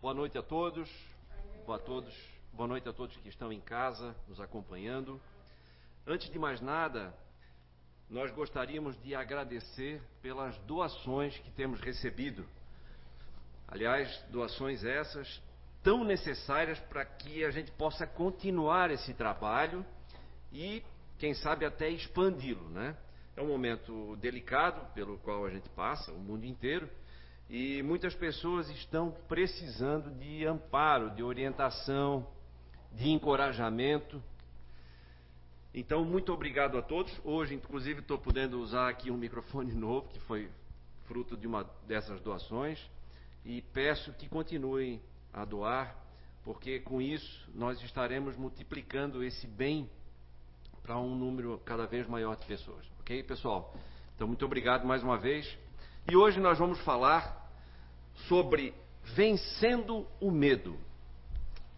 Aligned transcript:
Boa 0.00 0.14
noite 0.14 0.38
a 0.38 0.42
todos. 0.42 0.90
Boa, 1.66 1.76
a 1.76 1.78
todos. 1.78 2.14
Boa 2.54 2.66
noite 2.66 2.88
a 2.88 2.92
todos 2.92 3.14
que 3.18 3.28
estão 3.28 3.52
em 3.52 3.60
casa 3.60 4.16
nos 4.26 4.40
acompanhando. 4.40 5.20
Antes 6.06 6.30
de 6.30 6.38
mais 6.38 6.58
nada, 6.62 7.12
nós 8.08 8.30
gostaríamos 8.30 8.98
de 9.02 9.14
agradecer 9.14 10.00
pelas 10.22 10.56
doações 10.60 11.36
que 11.40 11.50
temos 11.50 11.82
recebido. 11.82 12.46
Aliás, 13.68 14.10
doações 14.30 14.82
essas 14.84 15.42
tão 15.82 16.02
necessárias 16.02 16.78
para 16.78 17.04
que 17.04 17.44
a 17.44 17.50
gente 17.50 17.70
possa 17.72 18.06
continuar 18.06 18.90
esse 18.90 19.12
trabalho 19.12 19.84
e, 20.50 20.82
quem 21.18 21.34
sabe, 21.34 21.66
até 21.66 21.90
expandi-lo, 21.90 22.70
né? 22.70 22.96
É 23.36 23.42
um 23.42 23.48
momento 23.48 24.16
delicado 24.16 24.94
pelo 24.94 25.18
qual 25.18 25.44
a 25.44 25.50
gente 25.50 25.68
passa, 25.68 26.10
o 26.10 26.18
mundo 26.18 26.46
inteiro, 26.46 26.88
e 27.50 27.82
muitas 27.82 28.14
pessoas 28.14 28.70
estão 28.70 29.10
precisando 29.26 30.08
de 30.20 30.46
amparo, 30.46 31.10
de 31.10 31.20
orientação, 31.20 32.24
de 32.92 33.10
encorajamento. 33.10 34.22
Então, 35.74 36.04
muito 36.04 36.32
obrigado 36.32 36.78
a 36.78 36.82
todos. 36.82 37.12
Hoje, 37.24 37.52
inclusive, 37.56 38.00
estou 38.00 38.18
podendo 38.18 38.60
usar 38.60 38.88
aqui 38.88 39.10
um 39.10 39.16
microfone 39.16 39.72
novo, 39.72 40.08
que 40.10 40.20
foi 40.20 40.48
fruto 41.06 41.36
de 41.36 41.48
uma 41.48 41.68
dessas 41.88 42.20
doações, 42.20 42.78
e 43.44 43.60
peço 43.60 44.12
que 44.12 44.28
continuem 44.28 45.02
a 45.32 45.44
doar, 45.44 45.96
porque 46.44 46.78
com 46.78 47.02
isso 47.02 47.50
nós 47.52 47.82
estaremos 47.82 48.36
multiplicando 48.36 49.24
esse 49.24 49.48
bem 49.48 49.90
para 50.84 50.96
um 51.00 51.16
número 51.16 51.60
cada 51.64 51.84
vez 51.84 52.06
maior 52.06 52.36
de 52.36 52.46
pessoas. 52.46 52.86
Ok, 53.00 53.24
pessoal? 53.24 53.74
Então, 54.14 54.28
muito 54.28 54.44
obrigado 54.44 54.86
mais 54.86 55.02
uma 55.02 55.18
vez. 55.18 55.58
E 56.10 56.16
hoje 56.16 56.40
nós 56.40 56.58
vamos 56.58 56.80
falar 56.80 57.48
sobre 58.26 58.74
vencendo 59.14 60.04
o 60.20 60.32
medo. 60.32 60.76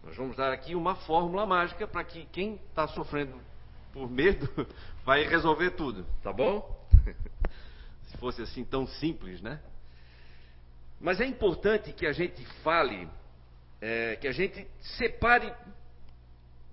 Nós 0.03 0.15
vamos 0.17 0.35
dar 0.35 0.51
aqui 0.51 0.73
uma 0.73 0.95
fórmula 0.95 1.45
mágica 1.45 1.87
para 1.87 2.03
que 2.03 2.25
quem 2.31 2.55
está 2.55 2.87
sofrendo 2.87 3.39
por 3.91 4.09
medo 4.09 4.49
vai 5.05 5.23
resolver 5.23 5.69
tudo, 5.75 6.03
tá 6.23 6.33
bom? 6.33 6.83
Se 8.09 8.17
fosse 8.17 8.41
assim 8.41 8.65
tão 8.65 8.87
simples, 8.87 9.39
né? 9.39 9.59
Mas 10.99 11.21
é 11.21 11.27
importante 11.27 11.93
que 11.93 12.07
a 12.07 12.11
gente 12.11 12.43
fale, 12.63 13.07
é, 13.79 14.15
que 14.15 14.27
a 14.27 14.31
gente 14.31 14.65
separe 14.81 15.53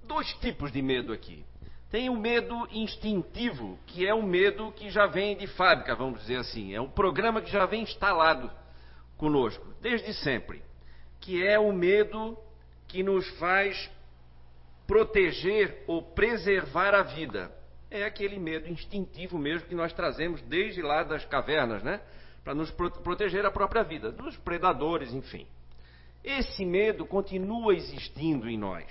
dois 0.05 0.33
tipos 0.37 0.73
de 0.73 0.81
medo 0.81 1.13
aqui. 1.13 1.45
Tem 1.91 2.09
o 2.09 2.17
medo 2.17 2.69
instintivo, 2.71 3.77
que 3.87 4.07
é 4.07 4.15
um 4.15 4.23
medo 4.23 4.71
que 4.73 4.91
já 4.91 5.07
vem 5.07 5.37
de 5.37 5.49
fábrica, 5.49 5.97
vamos 5.97 6.21
dizer 6.21 6.37
assim. 6.37 6.73
É 6.73 6.81
um 6.81 6.89
programa 6.89 7.43
que 7.43 7.51
já 7.51 7.67
vem 7.67 7.83
instalado 7.83 8.51
conosco, 9.17 9.67
desde 9.81 10.15
sempre. 10.15 10.63
Que 11.21 11.45
é 11.45 11.59
o 11.59 11.73
medo 11.73 12.39
que 12.87 13.03
nos 13.03 13.29
faz 13.39 13.91
proteger 14.87 15.83
ou 15.89 16.01
preservar 16.01 16.95
a 16.95 17.03
vida. 17.03 17.53
É 17.91 18.05
aquele 18.05 18.39
medo 18.39 18.69
instintivo 18.69 19.37
mesmo 19.37 19.69
que 19.69 19.75
nós 19.75 19.93
trazemos 19.93 20.41
desde 20.43 20.81
lá 20.81 21.03
das 21.03 21.25
cavernas, 21.25 21.83
né? 21.83 22.01
Para 22.45 22.55
nos 22.55 22.71
proteger 22.71 23.45
a 23.45 23.51
própria 23.51 23.83
vida, 23.83 24.13
dos 24.13 24.37
predadores, 24.37 25.13
enfim. 25.13 25.45
Esse 26.23 26.65
medo 26.65 27.05
continua 27.05 27.75
existindo 27.75 28.49
em 28.49 28.57
nós. 28.57 28.87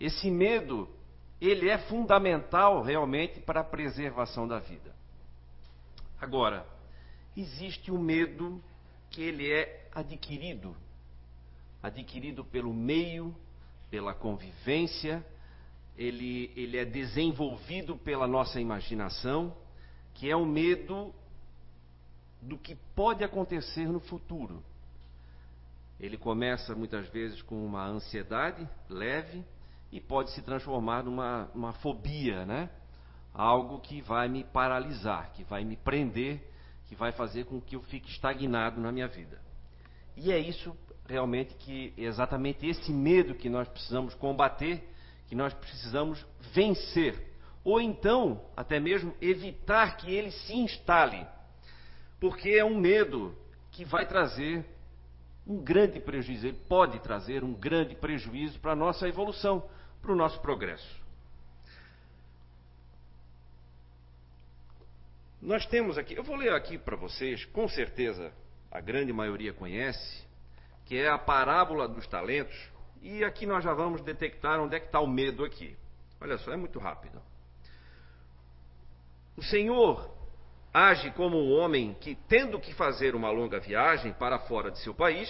Esse 0.00 0.30
medo 0.30 0.88
ele 1.40 1.68
é 1.68 1.78
fundamental 1.78 2.82
realmente 2.82 3.40
para 3.40 3.60
a 3.60 3.64
preservação 3.64 4.46
da 4.46 4.58
vida. 4.58 4.94
Agora, 6.20 6.66
existe 7.36 7.90
o 7.90 7.98
medo 7.98 8.62
que 9.10 9.22
ele 9.22 9.52
é 9.52 9.88
adquirido, 9.94 10.76
adquirido 11.82 12.44
pelo 12.44 12.72
meio, 12.72 13.34
pela 13.90 14.14
convivência, 14.14 15.24
ele, 15.96 16.52
ele 16.56 16.76
é 16.76 16.84
desenvolvido 16.84 17.96
pela 17.96 18.26
nossa 18.26 18.60
imaginação, 18.60 19.56
que 20.14 20.30
é 20.30 20.36
o 20.36 20.44
medo 20.44 21.14
do 22.40 22.58
que 22.58 22.74
pode 22.94 23.22
acontecer 23.22 23.86
no 23.86 24.00
futuro. 24.00 24.62
Ele 25.98 26.18
começa 26.18 26.74
muitas 26.74 27.08
vezes 27.08 27.40
com 27.42 27.64
uma 27.64 27.86
ansiedade 27.86 28.68
leve, 28.88 29.44
e 29.94 30.00
pode 30.00 30.32
se 30.32 30.42
transformar 30.42 31.04
numa, 31.04 31.72
fobia, 31.80 32.44
né? 32.44 32.68
Algo 33.32 33.78
que 33.78 34.02
vai 34.02 34.28
me 34.28 34.42
paralisar, 34.42 35.30
que 35.32 35.44
vai 35.44 35.64
me 35.64 35.76
prender, 35.76 36.50
que 36.88 36.96
vai 36.96 37.12
fazer 37.12 37.44
com 37.44 37.60
que 37.60 37.76
eu 37.76 37.82
fique 37.82 38.10
estagnado 38.10 38.80
na 38.80 38.90
minha 38.90 39.06
vida. 39.06 39.40
E 40.16 40.32
é 40.32 40.38
isso 40.38 40.76
realmente 41.08 41.54
que 41.54 41.94
exatamente 41.96 42.66
esse 42.66 42.92
medo 42.92 43.36
que 43.36 43.48
nós 43.48 43.68
precisamos 43.68 44.16
combater, 44.16 44.82
que 45.28 45.36
nós 45.36 45.54
precisamos 45.54 46.26
vencer, 46.52 47.32
ou 47.62 47.80
então 47.80 48.44
até 48.56 48.80
mesmo 48.80 49.14
evitar 49.22 49.96
que 49.96 50.12
ele 50.12 50.32
se 50.32 50.56
instale, 50.56 51.24
porque 52.18 52.50
é 52.50 52.64
um 52.64 52.80
medo 52.80 53.32
que 53.70 53.84
vai 53.84 54.04
trazer 54.06 54.66
um 55.46 55.62
grande 55.62 56.00
prejuízo, 56.00 56.48
ele 56.48 56.58
pode 56.68 56.98
trazer 56.98 57.44
um 57.44 57.54
grande 57.54 57.94
prejuízo 57.94 58.58
para 58.58 58.72
a 58.72 58.76
nossa 58.76 59.06
evolução, 59.06 59.62
para 60.04 60.12
o 60.12 60.16
nosso 60.16 60.38
progresso. 60.40 61.02
Nós 65.40 65.66
temos 65.66 65.98
aqui, 65.98 66.14
eu 66.14 66.22
vou 66.22 66.36
ler 66.36 66.52
aqui 66.52 66.78
para 66.78 66.96
vocês, 66.96 67.44
com 67.46 67.66
certeza 67.68 68.32
a 68.70 68.80
grande 68.80 69.12
maioria 69.12 69.52
conhece, 69.52 70.24
que 70.84 70.96
é 70.96 71.08
a 71.08 71.18
parábola 71.18 71.88
dos 71.88 72.06
talentos, 72.06 72.56
e 73.02 73.24
aqui 73.24 73.46
nós 73.46 73.64
já 73.64 73.72
vamos 73.72 74.02
detectar 74.02 74.60
onde 74.60 74.76
é 74.76 74.80
que 74.80 74.86
está 74.86 75.00
o 75.00 75.06
medo 75.06 75.44
aqui. 75.44 75.76
Olha 76.20 76.38
só, 76.38 76.52
é 76.52 76.56
muito 76.56 76.78
rápido. 76.78 77.20
O 79.36 79.42
Senhor 79.42 80.10
age 80.72 81.10
como 81.12 81.38
um 81.38 81.52
homem 81.52 81.94
que, 82.00 82.14
tendo 82.28 82.58
que 82.60 82.74
fazer 82.74 83.14
uma 83.14 83.30
longa 83.30 83.58
viagem 83.58 84.12
para 84.12 84.38
fora 84.40 84.70
de 84.70 84.78
seu 84.80 84.94
país, 84.94 85.28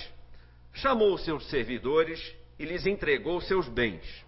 chamou 0.72 1.16
seus 1.18 1.48
servidores 1.48 2.34
e 2.58 2.64
lhes 2.64 2.86
entregou 2.86 3.40
seus 3.40 3.68
bens. 3.68 4.23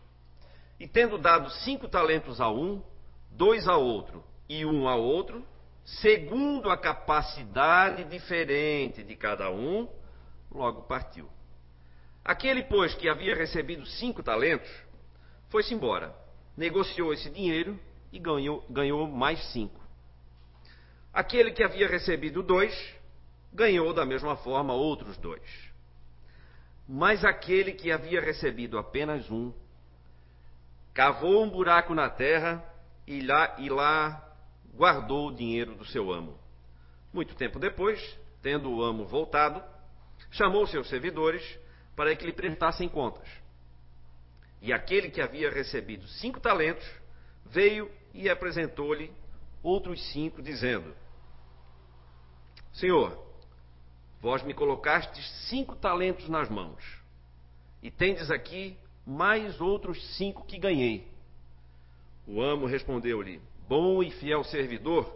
E 0.78 0.86
tendo 0.86 1.18
dado 1.18 1.50
cinco 1.50 1.88
talentos 1.88 2.40
a 2.40 2.50
um, 2.50 2.82
dois 3.30 3.66
a 3.66 3.76
outro 3.76 4.22
e 4.48 4.64
um 4.64 4.88
a 4.88 4.94
outro, 4.94 5.44
segundo 5.84 6.70
a 6.70 6.76
capacidade 6.76 8.04
diferente 8.04 9.02
de 9.02 9.16
cada 9.16 9.50
um, 9.50 9.88
logo 10.50 10.82
partiu. 10.82 11.28
Aquele, 12.24 12.64
pois, 12.64 12.94
que 12.94 13.08
havia 13.08 13.34
recebido 13.34 13.86
cinco 13.86 14.22
talentos, 14.22 14.68
foi-se 15.48 15.72
embora, 15.72 16.14
negociou 16.56 17.12
esse 17.12 17.30
dinheiro 17.30 17.78
e 18.12 18.18
ganhou, 18.18 18.64
ganhou 18.68 19.06
mais 19.06 19.40
cinco. 19.52 19.80
Aquele 21.12 21.52
que 21.52 21.62
havia 21.62 21.88
recebido 21.88 22.42
dois, 22.42 22.74
ganhou 23.52 23.94
da 23.94 24.04
mesma 24.04 24.36
forma 24.36 24.74
outros 24.74 25.16
dois. 25.16 25.42
Mas 26.88 27.24
aquele 27.24 27.72
que 27.72 27.90
havia 27.90 28.20
recebido 28.20 28.78
apenas 28.78 29.30
um, 29.30 29.52
cavou 30.96 31.44
um 31.44 31.50
buraco 31.50 31.94
na 31.94 32.08
terra 32.08 32.64
e 33.06 33.20
lá, 33.20 33.54
e 33.58 33.68
lá 33.68 34.34
guardou 34.74 35.28
o 35.28 35.34
dinheiro 35.34 35.74
do 35.74 35.84
seu 35.84 36.10
amo. 36.10 36.38
Muito 37.12 37.34
tempo 37.34 37.58
depois, 37.58 38.00
tendo 38.40 38.72
o 38.72 38.82
amo 38.82 39.04
voltado, 39.04 39.62
chamou 40.30 40.66
seus 40.66 40.88
servidores 40.88 41.44
para 41.94 42.16
que 42.16 42.24
lhe 42.24 42.32
prestassem 42.32 42.88
contas. 42.88 43.28
E 44.62 44.72
aquele 44.72 45.10
que 45.10 45.20
havia 45.20 45.50
recebido 45.50 46.08
cinco 46.08 46.40
talentos 46.40 46.86
veio 47.44 47.90
e 48.14 48.30
apresentou-lhe 48.30 49.12
outros 49.62 50.02
cinco, 50.12 50.40
dizendo: 50.40 50.96
Senhor, 52.72 53.22
vós 54.18 54.42
me 54.42 54.54
colocastes 54.54 55.30
cinco 55.50 55.76
talentos 55.76 56.26
nas 56.30 56.48
mãos, 56.48 56.82
e 57.82 57.90
tendes 57.90 58.30
aqui 58.30 58.78
mais 59.06 59.60
outros 59.60 60.16
cinco 60.16 60.44
que 60.44 60.58
ganhei. 60.58 61.06
O 62.26 62.42
amo 62.42 62.66
respondeu-lhe: 62.66 63.40
Bom 63.68 64.02
e 64.02 64.10
fiel 64.10 64.42
servidor, 64.42 65.14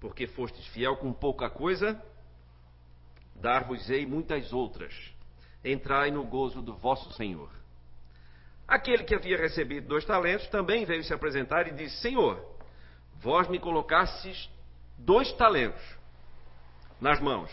porque 0.00 0.26
fostes 0.26 0.66
fiel 0.68 0.96
com 0.96 1.12
pouca 1.12 1.48
coisa, 1.48 2.02
dar-vos-ei 3.36 4.04
muitas 4.04 4.52
outras. 4.52 4.92
Entrai 5.64 6.10
no 6.10 6.24
gozo 6.24 6.60
do 6.60 6.74
vosso 6.74 7.12
Senhor. 7.12 7.48
Aquele 8.66 9.04
que 9.04 9.14
havia 9.14 9.36
recebido 9.36 9.86
dois 9.86 10.04
talentos 10.04 10.48
também 10.48 10.84
veio 10.84 11.04
se 11.04 11.14
apresentar 11.14 11.68
e 11.68 11.74
disse: 11.74 11.96
Senhor, 11.98 12.44
vós 13.20 13.48
me 13.48 13.60
colocastes 13.60 14.50
dois 14.98 15.32
talentos 15.34 15.82
nas 17.00 17.20
mãos. 17.20 17.50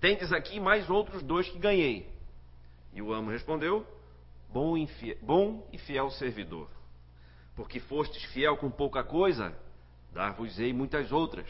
Tendes 0.00 0.32
aqui 0.32 0.58
mais 0.58 0.88
outros 0.90 1.22
dois 1.22 1.48
que 1.48 1.58
ganhei. 1.58 2.08
E 2.92 3.02
o 3.02 3.12
amo 3.12 3.30
respondeu: 3.30 3.86
bom 4.52 4.76
e, 4.76 4.86
fiel, 4.86 5.16
bom 5.22 5.68
e 5.72 5.78
fiel 5.78 6.10
servidor. 6.10 6.68
Porque 7.54 7.80
fostes 7.80 8.22
fiel 8.32 8.56
com 8.56 8.70
pouca 8.70 9.02
coisa, 9.02 9.56
dar-vos-ei 10.12 10.72
muitas 10.72 11.12
outras. 11.12 11.48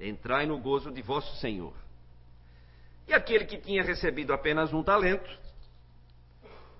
Entrai 0.00 0.46
no 0.46 0.58
gozo 0.58 0.90
de 0.90 1.02
vosso 1.02 1.36
Senhor. 1.36 1.74
E 3.06 3.12
aquele 3.12 3.44
que 3.44 3.58
tinha 3.58 3.82
recebido 3.82 4.32
apenas 4.32 4.72
um 4.72 4.82
talento, 4.82 5.30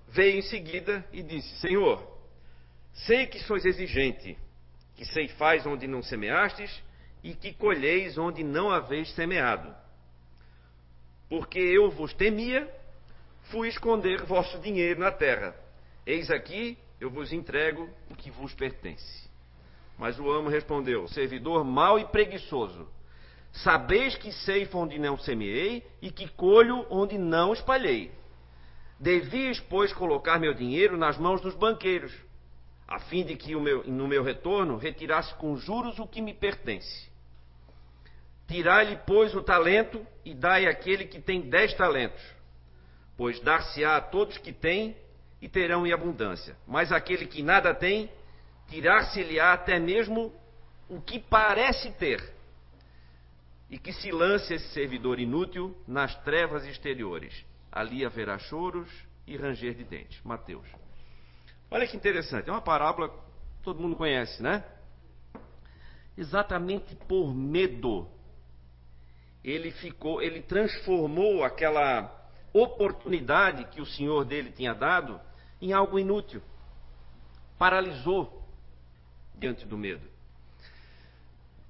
veio 0.09 0.39
em 0.39 0.43
seguida 0.43 1.05
e 1.13 1.23
disse: 1.23 1.57
Senhor, 1.59 2.07
sei 2.93 3.27
que 3.27 3.41
sois 3.41 3.65
exigente, 3.65 4.39
que 4.95 5.05
ceifais 5.05 5.67
onde 5.67 5.87
não 5.87 6.03
semeastes 6.03 6.83
e 7.23 7.35
que 7.35 7.53
colheis 7.53 8.19
onde 8.19 8.43
não 8.43 8.71
haveis 8.71 9.13
semeado. 9.15 9.75
Porque 11.29 11.59
eu 11.59 11.91
vos 11.91 12.13
temia, 12.15 12.69
fui 13.45 13.69
esconder 13.69 14.23
vosso 14.25 14.59
dinheiro 14.59 15.01
na 15.01 15.11
terra. 15.11 15.55
Eis 16.07 16.31
aqui, 16.31 16.79
eu 17.01 17.11
vos 17.11 17.33
entrego 17.33 17.89
o 18.11 18.15
que 18.15 18.31
vos 18.31 18.55
pertence. 18.55 19.29
Mas 19.99 20.19
o 20.19 20.31
amo 20.31 20.49
respondeu: 20.49 21.07
Servidor 21.09 21.65
mau 21.65 21.99
e 21.99 22.05
preguiçoso, 22.05 22.89
sabeis 23.53 24.15
que 24.17 24.33
ceifo 24.33 24.79
onde 24.79 24.99
não 24.99 25.19
semeei 25.19 25.85
e 26.01 26.11
que 26.11 26.29
colho 26.29 26.87
onde 26.91 27.19
não 27.19 27.53
espalhei. 27.53 28.11
Devias, 28.99 29.59
pois, 29.59 29.93
colocar 29.93 30.39
meu 30.39 30.55
dinheiro 30.55 30.97
nas 30.97 31.19
mãos 31.19 31.41
dos 31.41 31.55
banqueiros, 31.55 32.13
a 32.87 33.01
fim 33.01 33.25
de 33.25 33.35
que 33.37 33.55
meu, 33.57 33.83
no 33.85 34.07
meu 34.07 34.23
retorno 34.23 34.77
retirasse 34.77 35.35
com 35.35 35.57
juros 35.57 35.99
o 35.99 36.07
que 36.07 36.21
me 36.21 36.33
pertence. 36.33 37.11
Tirai-lhe, 38.47 38.99
pois, 39.07 39.35
o 39.35 39.43
talento 39.43 40.07
e 40.25 40.35
dai 40.35 40.67
àquele 40.67 41.07
que 41.07 41.21
tem 41.21 41.41
dez 41.41 41.75
talentos, 41.75 42.23
pois 43.17 43.41
dar-se-á 43.41 43.97
a 43.97 44.01
todos 44.01 44.39
que 44.39 44.53
têm 44.53 44.97
e 45.41 45.49
terão 45.49 45.87
em 45.87 45.93
abundância. 45.93 46.57
Mas 46.67 46.93
aquele 46.93 47.27
que 47.27 47.43
nada 47.43 47.75
tem, 47.75 48.11
tirar-se-lhe-á 48.69 49.53
até 49.53 49.79
mesmo 49.79 50.33
o 50.89 51.01
que 51.01 51.19
parece 51.19 51.91
ter, 51.93 52.23
e 53.71 53.79
que 53.79 53.93
se 53.93 54.11
lance 54.11 54.53
esse 54.53 54.69
servidor 54.69 55.19
inútil 55.19 55.75
nas 55.87 56.15
trevas 56.23 56.67
exteriores 56.67 57.45
ali 57.73 58.05
haverá 58.05 58.39
choros 58.39 58.89
e 59.27 59.35
ranger 59.37 59.75
de 59.75 59.85
dentes. 59.85 60.21
Mateus. 60.23 60.69
Olha 61.71 61.87
que 61.87 61.97
interessante, 61.97 62.51
é 62.51 62.53
uma 62.53 62.61
parábola 62.61 63.09
que 63.09 63.63
todo 63.63 63.81
mundo 63.81 63.97
conhece, 63.97 64.43
né? 64.43 64.63
Exatamente 66.17 66.95
por 67.09 67.35
medo, 67.35 68.07
ele 69.43 69.71
ficou, 69.71 70.21
ele 70.21 70.43
transformou 70.43 71.43
aquela 71.43 72.22
oportunidade 72.53 73.65
que 73.67 73.81
o 73.81 73.87
Senhor 73.87 74.25
dele 74.25 74.53
tinha 74.53 74.75
dado 74.75 75.21
em 75.61 75.73
algo 75.73 75.99
inútil. 75.99 76.43
Paralisou 77.59 78.43
diante 79.37 79.67
do 79.67 79.79
medo. 79.79 80.07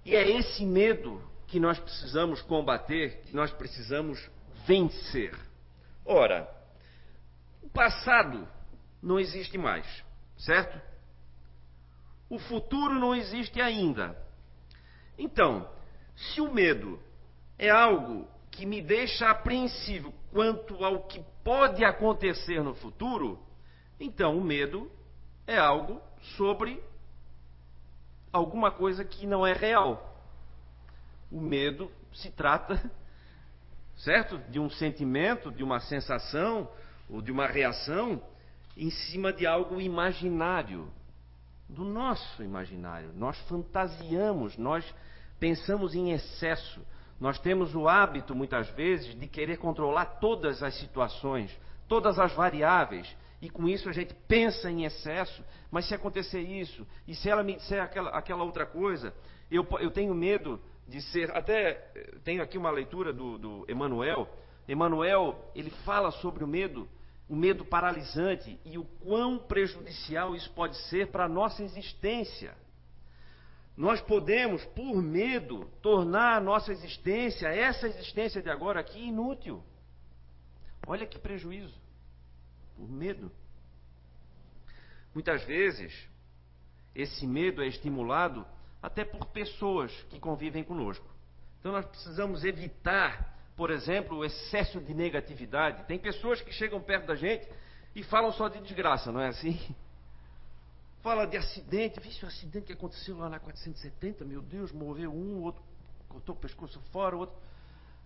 E 0.04 0.16
é 0.16 0.28
esse 0.38 0.64
medo 0.64 1.22
que 1.46 1.60
nós 1.60 1.78
precisamos 1.78 2.42
combater, 2.42 3.22
que 3.22 3.36
nós 3.36 3.52
precisamos 3.52 4.30
vencer. 4.66 5.34
Ora, 6.04 6.48
o 7.62 7.68
passado 7.68 8.48
não 9.02 9.20
existe 9.20 9.56
mais, 9.58 9.86
certo? 10.38 10.80
O 12.28 12.38
futuro 12.38 12.94
não 12.94 13.14
existe 13.14 13.60
ainda. 13.60 14.16
Então, 15.18 15.70
se 16.16 16.40
o 16.40 16.52
medo 16.52 16.98
é 17.58 17.68
algo 17.68 18.26
que 18.52 18.64
me 18.64 18.80
deixa 18.80 19.28
apreensivo 19.28 20.14
quanto 20.30 20.84
ao 20.84 21.02
que 21.08 21.20
pode 21.42 21.84
acontecer 21.84 22.62
no 22.62 22.74
futuro, 22.74 23.38
então 23.98 24.38
o 24.38 24.44
medo 24.44 24.88
é 25.46 25.58
algo 25.58 26.00
sobre 26.36 26.80
alguma 28.32 28.70
coisa 28.70 29.04
que 29.04 29.26
não 29.26 29.44
é 29.44 29.52
real. 29.52 30.16
O 31.30 31.40
medo 31.40 31.90
se 32.12 32.30
trata 32.30 32.80
certo? 33.96 34.38
De 34.50 34.58
um 34.58 34.68
sentimento, 34.70 35.50
de 35.50 35.62
uma 35.62 35.80
sensação 35.80 36.68
ou 37.08 37.20
de 37.20 37.30
uma 37.30 37.46
reação 37.46 38.22
em 38.76 38.90
cima 38.90 39.32
de 39.32 39.46
algo 39.46 39.80
imaginário, 39.80 40.90
do 41.68 41.84
nosso 41.84 42.42
imaginário. 42.42 43.12
Nós 43.14 43.38
fantasiamos, 43.48 44.56
nós 44.56 44.84
pensamos 45.38 45.94
em 45.94 46.12
excesso. 46.12 46.80
Nós 47.22 47.38
temos 47.38 47.72
o 47.72 47.86
hábito, 47.86 48.34
muitas 48.34 48.68
vezes, 48.70 49.16
de 49.16 49.28
querer 49.28 49.56
controlar 49.56 50.18
todas 50.18 50.60
as 50.60 50.74
situações, 50.74 51.56
todas 51.86 52.18
as 52.18 52.32
variáveis, 52.32 53.16
e 53.40 53.48
com 53.48 53.68
isso 53.68 53.88
a 53.88 53.92
gente 53.92 54.12
pensa 54.26 54.68
em 54.68 54.84
excesso. 54.84 55.40
Mas 55.70 55.86
se 55.86 55.94
acontecer 55.94 56.40
isso, 56.40 56.84
e 57.06 57.14
se 57.14 57.30
ela 57.30 57.44
me 57.44 57.54
disser 57.54 57.80
aquela, 57.80 58.10
aquela 58.10 58.42
outra 58.42 58.66
coisa, 58.66 59.14
eu, 59.48 59.64
eu 59.78 59.92
tenho 59.92 60.12
medo 60.12 60.60
de 60.88 61.00
ser. 61.00 61.30
Até 61.30 61.74
tenho 62.24 62.42
aqui 62.42 62.58
uma 62.58 62.72
leitura 62.72 63.12
do, 63.12 63.38
do 63.38 63.66
Emmanuel. 63.68 64.28
Emmanuel, 64.66 65.48
ele 65.54 65.70
fala 65.84 66.10
sobre 66.10 66.42
o 66.42 66.48
medo, 66.48 66.88
o 67.28 67.36
medo 67.36 67.64
paralisante 67.64 68.58
e 68.64 68.76
o 68.78 68.84
quão 68.84 69.38
prejudicial 69.38 70.34
isso 70.34 70.50
pode 70.50 70.76
ser 70.88 71.12
para 71.12 71.26
a 71.26 71.28
nossa 71.28 71.62
existência. 71.62 72.52
Nós 73.76 74.00
podemos, 74.00 74.64
por 74.66 75.02
medo, 75.02 75.64
tornar 75.80 76.36
a 76.36 76.40
nossa 76.40 76.72
existência, 76.72 77.48
essa 77.48 77.86
existência 77.86 78.42
de 78.42 78.50
agora 78.50 78.80
aqui, 78.80 79.08
inútil. 79.08 79.62
Olha 80.86 81.06
que 81.06 81.18
prejuízo. 81.18 81.80
Por 82.76 82.90
medo. 82.90 83.30
Muitas 85.14 85.42
vezes, 85.44 85.92
esse 86.94 87.26
medo 87.26 87.62
é 87.62 87.66
estimulado 87.66 88.46
até 88.82 89.04
por 89.04 89.26
pessoas 89.26 89.92
que 90.10 90.18
convivem 90.18 90.64
conosco. 90.64 91.06
Então 91.60 91.72
nós 91.72 91.86
precisamos 91.86 92.44
evitar, 92.44 93.38
por 93.56 93.70
exemplo, 93.70 94.18
o 94.18 94.24
excesso 94.24 94.80
de 94.80 94.92
negatividade. 94.92 95.84
Tem 95.86 95.98
pessoas 95.98 96.40
que 96.40 96.52
chegam 96.52 96.80
perto 96.80 97.06
da 97.06 97.14
gente 97.14 97.48
e 97.94 98.02
falam 98.02 98.32
só 98.32 98.48
de 98.48 98.60
desgraça, 98.60 99.12
não 99.12 99.20
é 99.20 99.28
assim? 99.28 99.58
Fala 101.02 101.26
de 101.26 101.36
acidente, 101.36 102.00
vixe 102.00 102.24
o 102.24 102.28
acidente 102.28 102.66
que 102.66 102.72
aconteceu 102.72 103.18
lá 103.18 103.28
na 103.28 103.40
470, 103.40 104.24
meu 104.24 104.40
Deus, 104.40 104.70
morreu 104.72 105.12
um, 105.12 105.42
outro 105.42 105.62
cortou 106.12 106.34
o 106.34 106.38
pescoço 106.38 106.78
fora, 106.92 107.16
outro. 107.16 107.34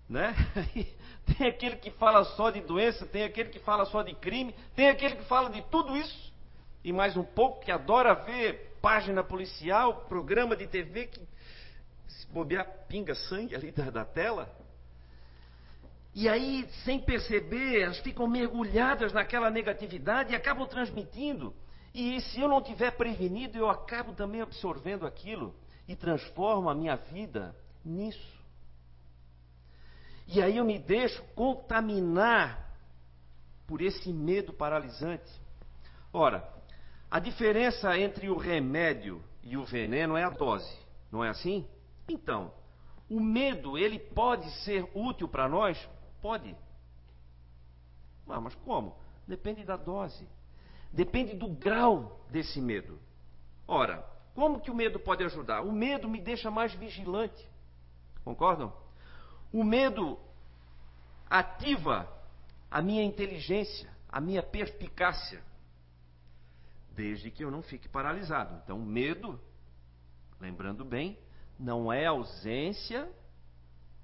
Né? 0.09 0.33
tem 1.27 1.49
aquele 1.49 1.77
que 1.77 1.91
fala 1.91 2.25
só 2.37 2.51
de 2.51 2.61
doença, 2.61 3.05
tem 3.05 3.25
aquele 3.25 3.51
que 3.51 3.59
fala 3.59 3.85
só 3.87 4.03
de 4.03 4.15
crime, 4.15 4.55
tem 4.77 4.89
aquele 4.89 5.17
que 5.17 5.25
fala 5.25 5.51
de 5.51 5.61
tudo 5.63 5.97
isso 5.97 6.33
e 6.85 6.93
mais 6.93 7.17
um 7.17 7.25
pouco 7.25 7.65
que 7.65 7.73
adora 7.73 8.15
ver 8.15 8.79
página 8.81 9.25
policial, 9.25 10.05
programa 10.09 10.55
de 10.55 10.69
TV 10.69 11.07
que 11.07 11.21
se 12.07 12.27
bobear 12.29 12.87
pinga 12.87 13.17
sangue 13.17 13.57
ali 13.57 13.73
da, 13.73 13.91
da 13.91 14.05
tela. 14.05 14.49
E 16.15 16.29
aí, 16.29 16.67
sem 16.85 17.01
perceber, 17.01 17.83
elas 17.83 17.99
ficam 17.99 18.29
mergulhadas 18.29 19.13
naquela 19.13 19.51
negatividade 19.51 20.33
e 20.33 20.37
acabam 20.37 20.67
transmitindo. 20.67 21.53
E 21.99 22.21
se 22.21 22.39
eu 22.39 22.47
não 22.47 22.61
tiver 22.61 22.91
prevenido, 22.91 23.57
eu 23.57 23.71
acabo 23.71 24.13
também 24.13 24.43
absorvendo 24.43 25.07
aquilo 25.07 25.55
e 25.89 25.97
transformo 25.97 26.69
a 26.69 26.75
minha 26.75 26.95
vida 26.95 27.57
nisso. 27.83 28.37
E 30.27 30.43
aí 30.43 30.59
eu 30.59 30.65
me 30.67 30.79
deixo 30.79 31.25
contaminar 31.35 32.77
por 33.67 33.81
esse 33.81 34.13
medo 34.13 34.53
paralisante. 34.53 35.33
Ora, 36.13 36.47
a 37.11 37.19
diferença 37.19 37.99
entre 37.99 38.29
o 38.29 38.37
remédio 38.37 39.25
e 39.43 39.57
o 39.57 39.65
veneno 39.65 40.19
é 40.19 40.25
a 40.25 40.29
dose, 40.29 40.79
não 41.11 41.25
é 41.25 41.31
assim? 41.31 41.67
Então, 42.07 42.53
o 43.09 43.19
medo, 43.19 43.79
ele 43.79 43.99
pode 43.99 44.51
ser 44.65 44.87
útil 44.95 45.29
para 45.29 45.49
nós? 45.49 45.79
Pode. 46.21 46.55
Ah, 48.29 48.39
mas 48.39 48.55
como? 48.57 48.99
Depende 49.27 49.65
da 49.65 49.79
dose. 49.79 50.29
Depende 50.93 51.35
do 51.35 51.49
grau 51.49 52.25
desse 52.31 52.61
medo. 52.61 52.99
Ora, 53.67 54.05
como 54.35 54.61
que 54.61 54.71
o 54.71 54.75
medo 54.75 54.99
pode 54.99 55.25
ajudar? 55.25 55.63
O 55.63 55.73
medo 55.73 56.09
me 56.09 56.21
deixa 56.21 56.51
mais 56.51 56.73
vigilante. 56.75 57.49
Concordam? 58.25 58.73
O 59.53 59.65
medo 59.65 60.19
ativa 61.29 62.09
a 62.71 62.83
minha 62.83 63.03
inteligência, 63.03 63.91
a 64.09 64.21
minha 64.21 64.43
perspicácia 64.43 65.43
desde 66.97 67.31
que 67.31 67.45
eu 67.45 67.51
não 67.51 67.63
fique 67.63 67.89
paralisado. 67.89 68.59
Então, 68.65 68.79
medo, 68.79 69.39
lembrando 70.41 70.85
bem, 70.85 71.19
não 71.59 71.93
é 71.93 72.07
ausência 72.07 73.09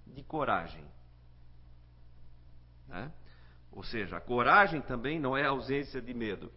de 0.07 0.23
coragem. 0.23 0.85
Né? 2.87 3.11
Ou 3.73 3.83
seja, 3.83 4.19
a 4.19 4.21
coragem 4.21 4.83
também 4.83 5.19
não 5.19 5.37
é 5.37 5.47
ausência 5.47 6.01
de 6.03 6.13
medo. 6.13 6.53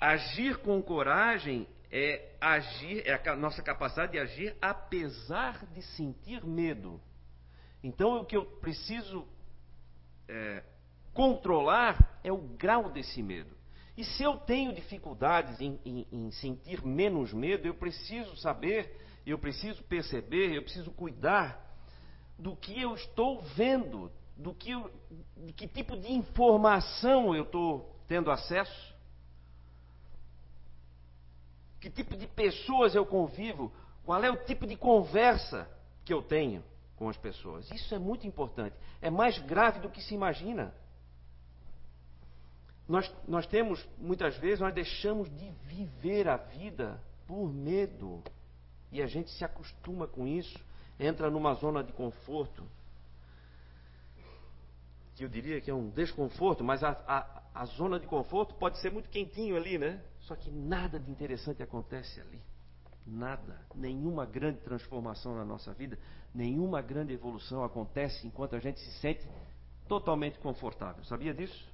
Agir 0.00 0.58
com 0.58 0.80
coragem 0.80 1.66
é 1.90 2.36
agir, 2.40 3.02
é 3.06 3.14
a 3.28 3.36
nossa 3.36 3.62
capacidade 3.62 4.12
de 4.12 4.18
agir 4.18 4.56
apesar 4.60 5.66
de 5.72 5.82
sentir 5.82 6.44
medo. 6.44 7.00
Então, 7.82 8.20
o 8.20 8.24
que 8.24 8.36
eu 8.36 8.44
preciso 8.44 9.26
é, 10.28 10.62
controlar 11.12 12.20
é 12.22 12.30
o 12.30 12.38
grau 12.38 12.90
desse 12.90 13.22
medo. 13.22 13.56
E 13.96 14.04
se 14.04 14.22
eu 14.22 14.36
tenho 14.36 14.72
dificuldades 14.72 15.60
em, 15.60 15.80
em, 15.84 16.06
em, 16.12 16.30
sentir 16.30 16.84
menos 16.84 17.32
medo, 17.32 17.66
eu 17.66 17.74
preciso 17.74 18.36
saber, 18.36 18.96
eu 19.26 19.38
preciso 19.38 19.82
perceber, 19.82 20.54
eu 20.54 20.62
preciso 20.62 20.92
cuidar 20.92 21.60
do 22.38 22.54
que 22.54 22.80
eu 22.80 22.94
estou 22.94 23.42
vendo, 23.56 24.12
do 24.36 24.54
que 24.54 24.70
eu, 24.70 24.88
de 25.36 25.52
que 25.52 25.66
tipo 25.66 25.96
de 25.96 26.12
informação 26.12 27.34
eu 27.34 27.42
estou 27.42 28.00
tendo 28.06 28.30
acesso? 28.30 28.94
Que 31.80 31.90
tipo 31.90 32.16
de 32.16 32.26
pessoas 32.26 32.94
eu 32.94 33.06
convivo? 33.06 33.72
Qual 34.04 34.22
é 34.22 34.30
o 34.30 34.44
tipo 34.44 34.66
de 34.66 34.76
conversa 34.76 35.68
que 36.04 36.12
eu 36.12 36.22
tenho 36.22 36.64
com 36.96 37.08
as 37.08 37.16
pessoas? 37.16 37.70
Isso 37.70 37.94
é 37.94 37.98
muito 37.98 38.26
importante. 38.26 38.74
É 39.00 39.10
mais 39.10 39.38
grave 39.38 39.80
do 39.80 39.90
que 39.90 40.02
se 40.02 40.14
imagina. 40.14 40.74
Nós, 42.88 43.14
nós 43.26 43.46
temos, 43.46 43.86
muitas 43.98 44.36
vezes, 44.38 44.60
nós 44.60 44.72
deixamos 44.72 45.28
de 45.28 45.50
viver 45.66 46.26
a 46.26 46.38
vida 46.38 47.00
por 47.26 47.52
medo. 47.52 48.22
E 48.90 49.02
a 49.02 49.06
gente 49.06 49.30
se 49.30 49.44
acostuma 49.44 50.08
com 50.08 50.26
isso, 50.26 50.58
entra 50.98 51.30
numa 51.30 51.52
zona 51.54 51.84
de 51.84 51.92
conforto. 51.92 52.64
Que 55.14 55.24
eu 55.24 55.28
diria 55.28 55.60
que 55.60 55.70
é 55.70 55.74
um 55.74 55.90
desconforto, 55.90 56.64
mas 56.64 56.82
a, 56.82 56.90
a, 57.06 57.42
a 57.54 57.64
zona 57.66 58.00
de 58.00 58.06
conforto 58.06 58.54
pode 58.54 58.78
ser 58.78 58.90
muito 58.90 59.10
quentinho 59.10 59.56
ali, 59.56 59.76
né? 59.76 60.02
Só 60.28 60.36
que 60.36 60.50
nada 60.50 61.00
de 61.00 61.10
interessante 61.10 61.62
acontece 61.62 62.20
ali. 62.20 62.38
Nada. 63.06 63.58
Nenhuma 63.74 64.26
grande 64.26 64.60
transformação 64.60 65.34
na 65.34 65.42
nossa 65.42 65.72
vida, 65.72 65.98
nenhuma 66.34 66.82
grande 66.82 67.14
evolução 67.14 67.64
acontece 67.64 68.26
enquanto 68.26 68.54
a 68.54 68.58
gente 68.58 68.78
se 68.78 68.90
sente 69.00 69.26
totalmente 69.88 70.38
confortável. 70.38 71.02
Sabia 71.04 71.32
disso? 71.32 71.66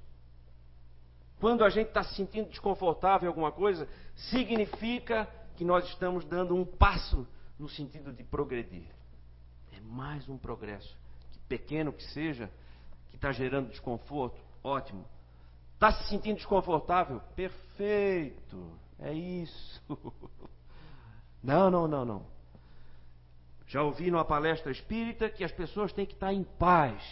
Quando 1.37 1.65
a 1.65 1.69
gente 1.69 1.89
está 1.89 2.01
se 2.01 2.15
sentindo 2.15 2.47
desconfortável 2.47 3.25
em 3.25 3.27
alguma 3.27 3.51
coisa, 3.51 3.89
significa 4.15 5.25
que 5.57 5.65
nós 5.65 5.85
estamos 5.89 6.23
dando 6.23 6.55
um 6.55 6.63
passo 6.65 7.27
no 7.59 7.67
sentido 7.67 8.13
de 8.13 8.23
progredir. 8.23 8.87
É 9.73 9.81
mais 9.81 10.29
um 10.29 10.37
progresso. 10.37 10.97
Que 11.33 11.39
pequeno 11.39 11.91
que 11.91 12.05
seja, 12.13 12.49
que 13.09 13.17
está 13.17 13.33
gerando 13.33 13.69
desconforto, 13.69 14.41
ótimo. 14.63 15.05
Está 15.75 15.91
se 15.91 16.09
sentindo 16.09 16.37
desconfortável? 16.37 17.21
Perfeito. 17.35 18.79
É 18.99 19.13
isso. 19.13 19.81
Não, 21.43 21.69
não, 21.69 21.87
não, 21.87 22.03
não. 22.03 22.25
Já 23.67 23.83
ouvi 23.83 24.09
numa 24.09 24.25
palestra 24.25 24.71
espírita 24.71 25.29
que 25.29 25.43
as 25.43 25.51
pessoas 25.51 25.93
têm 25.93 26.03
que 26.03 26.13
estar 26.13 26.33
em 26.33 26.43
paz. 26.43 27.03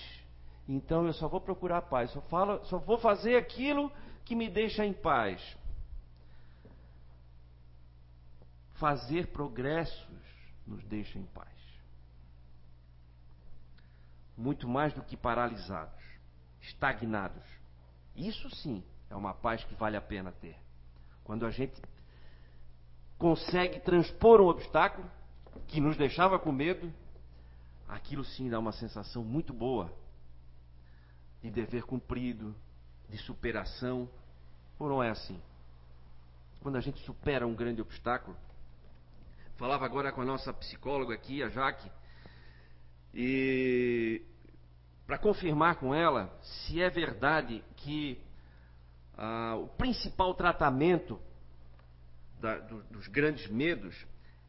Então 0.67 1.05
eu 1.05 1.13
só 1.13 1.27
vou 1.27 1.39
procurar 1.39 1.84
paz. 1.84 2.10
Só, 2.10 2.22
falo, 2.22 2.65
só 2.65 2.79
vou 2.79 2.98
fazer 2.98 3.36
aquilo 3.36 3.91
que 4.25 4.36
me 4.36 4.50
deixa 4.50 4.84
em 4.84 4.91
paz. 4.91 5.55
Fazer 8.74 9.27
progressos 9.27 10.08
nos 10.65 10.84
deixa 10.86 11.20
em 11.20 11.25
paz. 11.25 11.48
Muito 14.36 14.67
mais 14.67 14.93
do 14.93 15.03
que 15.03 15.15
paralisados, 15.15 16.03
estagnados. 16.60 17.43
Isso 18.15 18.50
sim 18.55 18.84
é 19.10 19.15
uma 19.15 19.34
paz 19.34 19.63
que 19.63 19.75
vale 19.75 19.98
a 19.98 20.01
pena 20.01 20.32
ter. 20.32 20.55
Quando 21.24 21.46
a 21.46 21.51
gente 21.51 21.82
consegue 23.17 23.79
transpor 23.79 24.41
um 24.41 24.48
obstáculo 24.48 25.10
que 25.67 25.79
nos 25.79 25.96
deixava 25.96 26.38
com 26.38 26.51
medo, 26.51 26.91
aquilo 27.88 28.24
sim 28.24 28.50
dá 28.50 28.60
uma 28.60 28.72
sensação 28.72 29.24
muito 29.24 29.53
boa 29.53 29.91
de 31.41 31.50
dever 31.50 31.84
cumprido, 31.84 32.55
de 33.10 33.17
superação. 33.17 34.10
Ou 34.79 34.89
não 34.89 35.03
é 35.03 35.10
assim? 35.10 35.39
Quando 36.62 36.77
a 36.77 36.82
gente 36.82 37.00
supera 37.01 37.46
um 37.46 37.53
grande 37.53 37.82
obstáculo, 37.82 38.36
falava 39.58 39.86
agora 39.86 40.12
com 40.12 40.22
a 40.22 40.25
nossa 40.25 40.53
psicóloga 40.53 41.13
aqui, 41.13 41.43
a 41.43 41.50
Jaque, 41.50 41.91
e 43.13 44.22
para 45.06 45.18
confirmar 45.18 45.76
com 45.76 45.94
ela 45.94 46.34
se 46.42 46.82
é 46.82 46.90
verdade 46.90 47.64
que 47.78 48.22
ah, 49.18 49.56
o 49.58 49.68
principal 49.68 50.34
tratamento 50.34 51.20
da, 52.40 52.58
do, 52.58 52.84
dos 52.84 53.08
grandes 53.08 53.48
medos 53.48 53.96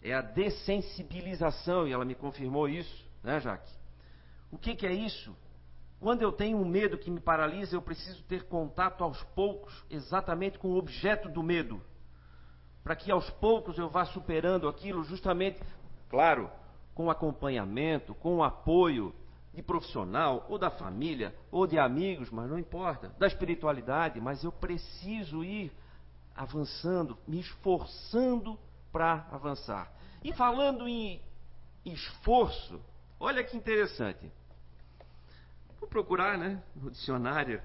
é 0.03 0.13
a 0.13 0.21
dessensibilização, 0.21 1.89
e 1.89 1.93
ela 1.93 2.05
me 2.05 2.15
confirmou 2.15 2.69
isso, 2.69 3.11
né, 3.23 3.41
Jaque? 3.41 3.73
O 4.51 4.59
que, 4.59 4.77
que 4.77 4.87
é 4.87 4.93
isso? 4.93 5.35
Quando 5.99 6.23
eu 6.23 6.31
tenho 6.31 6.59
um 6.59 6.65
medo 6.65 6.99
que 6.99 7.11
me 7.11 7.21
paralisa, 7.21 7.75
eu 7.75 7.83
preciso 7.83 8.23
ter 8.25 8.45
contato 8.45 9.03
aos 9.03 9.23
poucos 9.35 9.73
exatamente 9.89 10.59
com 10.59 10.69
o 10.69 10.77
objeto 10.77 11.29
do 11.31 11.43
medo. 11.43 11.81
Para 12.83 12.95
que 12.95 13.11
aos 13.11 13.29
poucos 13.31 13.79
eu 13.79 13.89
vá 13.89 14.05
superando 14.05 14.69
aquilo, 14.69 15.03
justamente, 15.05 15.59
claro, 16.11 16.51
com 16.95 17.11
acompanhamento, 17.11 18.15
com 18.15 18.45
apoio 18.45 19.15
de 19.55 19.63
profissional, 19.63 20.45
ou 20.49 20.59
da 20.59 20.71
família, 20.71 21.35
ou 21.51 21.67
de 21.67 21.79
amigos, 21.79 22.31
mas 22.31 22.51
não 22.51 22.59
importa, 22.59 23.09
da 23.19 23.27
espiritualidade, 23.27 24.21
mas 24.21 24.43
eu 24.43 24.51
preciso 24.51 25.45
ir 25.45 25.73
avançando, 26.35 27.17
me 27.27 27.39
esforçando 27.39 28.59
para 28.91 29.27
avançar. 29.31 29.93
E 30.25 30.33
falando 30.33 30.89
em 30.89 31.23
esforço, 31.85 32.81
olha 33.21 33.45
que 33.45 33.57
interessante. 33.57 34.31
Vou 35.79 35.89
procurar, 35.89 36.37
né, 36.37 36.63
no 36.75 36.91
dicionário 36.91 37.63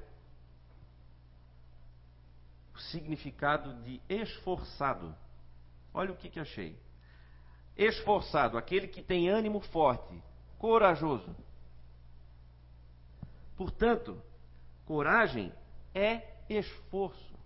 o 2.75 2.79
significado 2.79 3.73
de 3.83 3.99
esforçado. 4.07 5.15
Olha 5.93 6.11
o 6.11 6.15
que, 6.15 6.29
que 6.29 6.39
achei. 6.39 6.77
Esforçado, 7.75 8.57
aquele 8.57 8.87
que 8.87 9.01
tem 9.01 9.27
ânimo 9.27 9.59
forte, 9.59 10.21
corajoso. 10.57 11.35
Portanto, 13.59 14.17
coragem 14.85 15.51
é 15.93 16.25
esforço. 16.49 17.37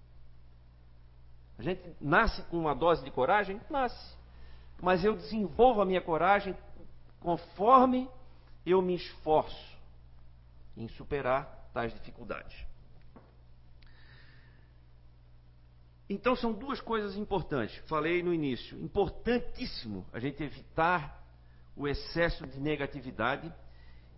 A 1.58 1.64
gente 1.64 1.82
nasce 2.00 2.44
com 2.44 2.60
uma 2.60 2.76
dose 2.76 3.04
de 3.04 3.10
coragem? 3.10 3.60
Nasce. 3.68 4.16
Mas 4.80 5.04
eu 5.04 5.16
desenvolvo 5.16 5.82
a 5.82 5.86
minha 5.86 6.02
coragem 6.02 6.56
conforme 7.20 8.08
eu 8.64 8.80
me 8.80 8.94
esforço 8.94 9.76
em 10.78 10.88
superar 10.90 11.68
tais 11.74 11.92
dificuldades. 11.96 12.64
Então 16.08 16.36
são 16.36 16.54
duas 16.54 16.80
coisas 16.80 17.18
importantes. 17.18 17.76
Falei 17.88 18.22
no 18.22 18.32
início, 18.32 18.80
importantíssimo 18.80 20.06
a 20.14 20.20
gente 20.20 20.44
evitar 20.44 21.26
o 21.76 21.88
excesso 21.88 22.46
de 22.46 22.60
negatividade. 22.60 23.52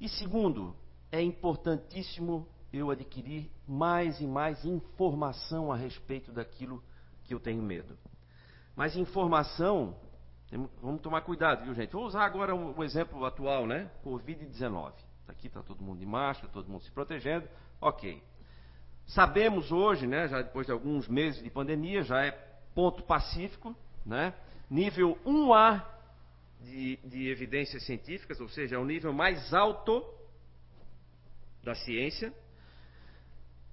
E 0.01 0.09
segundo, 0.09 0.75
é 1.15 1.22
importantíssimo 1.22 2.45
eu 2.74 2.91
adquirir 2.91 3.50
mais 3.65 4.19
e 4.19 4.27
mais 4.27 4.65
informação 4.65 5.72
a 5.72 5.75
respeito 5.77 6.31
daquilo 6.31 6.84
que 7.24 7.34
eu 7.34 7.39
tenho 7.39 7.63
medo. 7.63 7.98
Mas 8.75 8.98
informação, 8.98 9.95
vamos 10.81 11.01
tomar 11.01 11.22
cuidado, 11.22 11.63
viu, 11.63 11.74
gente? 11.74 11.93
Vou 11.93 12.05
usar 12.05 12.25
agora 12.25 12.53
o 12.53 12.77
um, 12.77 12.84
exemplo 12.84 13.24
atual, 13.24 13.65
né? 13.65 13.89
Covid-19. 14.03 14.91
Aqui 15.25 15.48
está 15.48 15.63
todo 15.63 15.81
mundo 15.81 16.00
de 16.00 16.05
máscara, 16.05 16.51
todo 16.51 16.69
mundo 16.69 16.84
se 16.84 16.91
protegendo. 16.91 17.48
Ok. 17.79 18.22
Sabemos 19.07 19.72
hoje, 19.72 20.05
né, 20.05 20.27
já 20.27 20.41
depois 20.41 20.65
de 20.65 20.74
alguns 20.74 21.07
meses 21.07 21.41
de 21.41 21.50
pandemia, 21.50 22.03
já 22.03 22.25
é 22.25 22.31
ponto 22.74 23.03
pacífico, 23.03 23.74
né? 24.05 24.34
Nível 24.69 25.17
1A 25.25 25.81
de, 26.60 26.98
de 27.05 27.29
evidências 27.29 27.86
científicas, 27.86 28.41
ou 28.41 28.50
seja, 28.50 28.75
é 28.75 28.79
o 28.79 28.86
nível 28.86 29.13
mais 29.13 29.53
alto 29.53 30.03
da 31.65 31.75
ciência, 31.75 32.31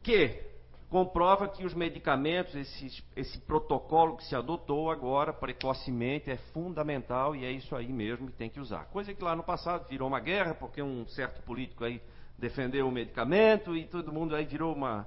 que 0.03 0.51
comprova 0.89 1.49
que 1.49 1.65
os 1.65 1.73
medicamentos, 1.73 2.55
esse, 2.55 3.03
esse 3.17 3.39
protocolo 3.41 4.17
que 4.17 4.25
se 4.25 4.35
adotou 4.35 4.91
agora 4.91 5.33
precocemente 5.33 6.31
é 6.31 6.37
fundamental 6.53 7.35
e 7.35 7.45
é 7.45 7.51
isso 7.51 7.75
aí 7.75 7.91
mesmo 7.91 8.27
que 8.27 8.37
tem 8.37 8.51
que 8.51 8.61
usar. 8.61 8.87
Coisa 8.87 9.15
que 9.15 9.23
lá 9.25 9.35
no 9.35 9.43
passado 9.43 9.89
virou 9.89 10.09
uma 10.09 10.21
guerra, 10.21 10.55
porque 10.55 10.83
um 10.83 11.07
certo 11.07 11.43
político 11.45 11.85
aí 11.85 12.03
defendeu 12.39 12.89
o 12.89 12.93
medicamento 12.93 13.75
e 13.77 13.87
todo 13.87 14.13
mundo 14.13 14.35
aí 14.35 14.45
virou 14.45 14.75
uma, 14.75 15.07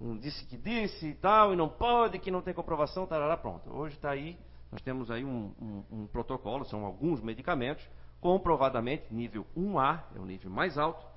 um 0.00 0.18
disse 0.18 0.44
que 0.44 0.56
disse 0.56 1.06
e 1.06 1.14
tal, 1.14 1.54
e 1.54 1.56
não 1.56 1.68
pode, 1.68 2.18
que 2.18 2.30
não 2.30 2.42
tem 2.42 2.52
comprovação, 2.52 3.06
tarará, 3.06 3.36
pronto. 3.36 3.72
Hoje 3.74 3.94
está 3.94 4.10
aí, 4.10 4.36
nós 4.70 4.82
temos 4.82 5.10
aí 5.10 5.24
um, 5.24 5.52
um, 5.60 5.84
um 5.90 6.06
protocolo, 6.08 6.64
são 6.66 6.84
alguns 6.84 7.22
medicamentos, 7.22 7.82
comprovadamente 8.20 9.04
nível 9.10 9.46
1A, 9.56 10.02
é 10.14 10.18
o 10.18 10.26
nível 10.26 10.50
mais 10.50 10.76
alto, 10.76 11.11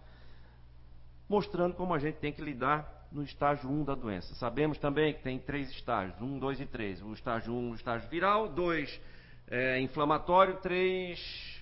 mostrando 1.28 1.76
como 1.76 1.94
a 1.94 2.00
gente 2.00 2.16
tem 2.16 2.32
que 2.32 2.42
lidar 2.42 3.08
no 3.12 3.24
estágio 3.24 3.70
1 3.70 3.84
da 3.84 3.96
doença. 3.96 4.36
Sabemos 4.36 4.78
também 4.78 5.14
que 5.14 5.22
tem 5.22 5.40
três 5.40 5.70
estágios, 5.70 6.20
1, 6.22 6.40
2 6.40 6.60
e 6.60 6.66
3. 6.66 7.02
O 7.02 7.14
estágio 7.14 7.54
1, 7.54 7.72
o 7.72 7.76
estágio 7.76 8.10
viral, 8.10 8.50
2 8.50 9.02
é, 9.48 9.80
inflamatório, 9.80 10.58
3 10.58 11.56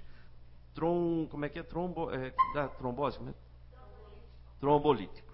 trom, 0.73 1.27
como 1.27 1.45
é 1.45 1.49
que 1.49 1.59
é? 1.59 1.63
Trombo, 1.63 2.11
é, 2.11 2.33
da 2.53 2.67
trombose, 2.67 3.17
como 3.17 3.29
é? 3.29 3.33
Trombolítico. 4.59 5.33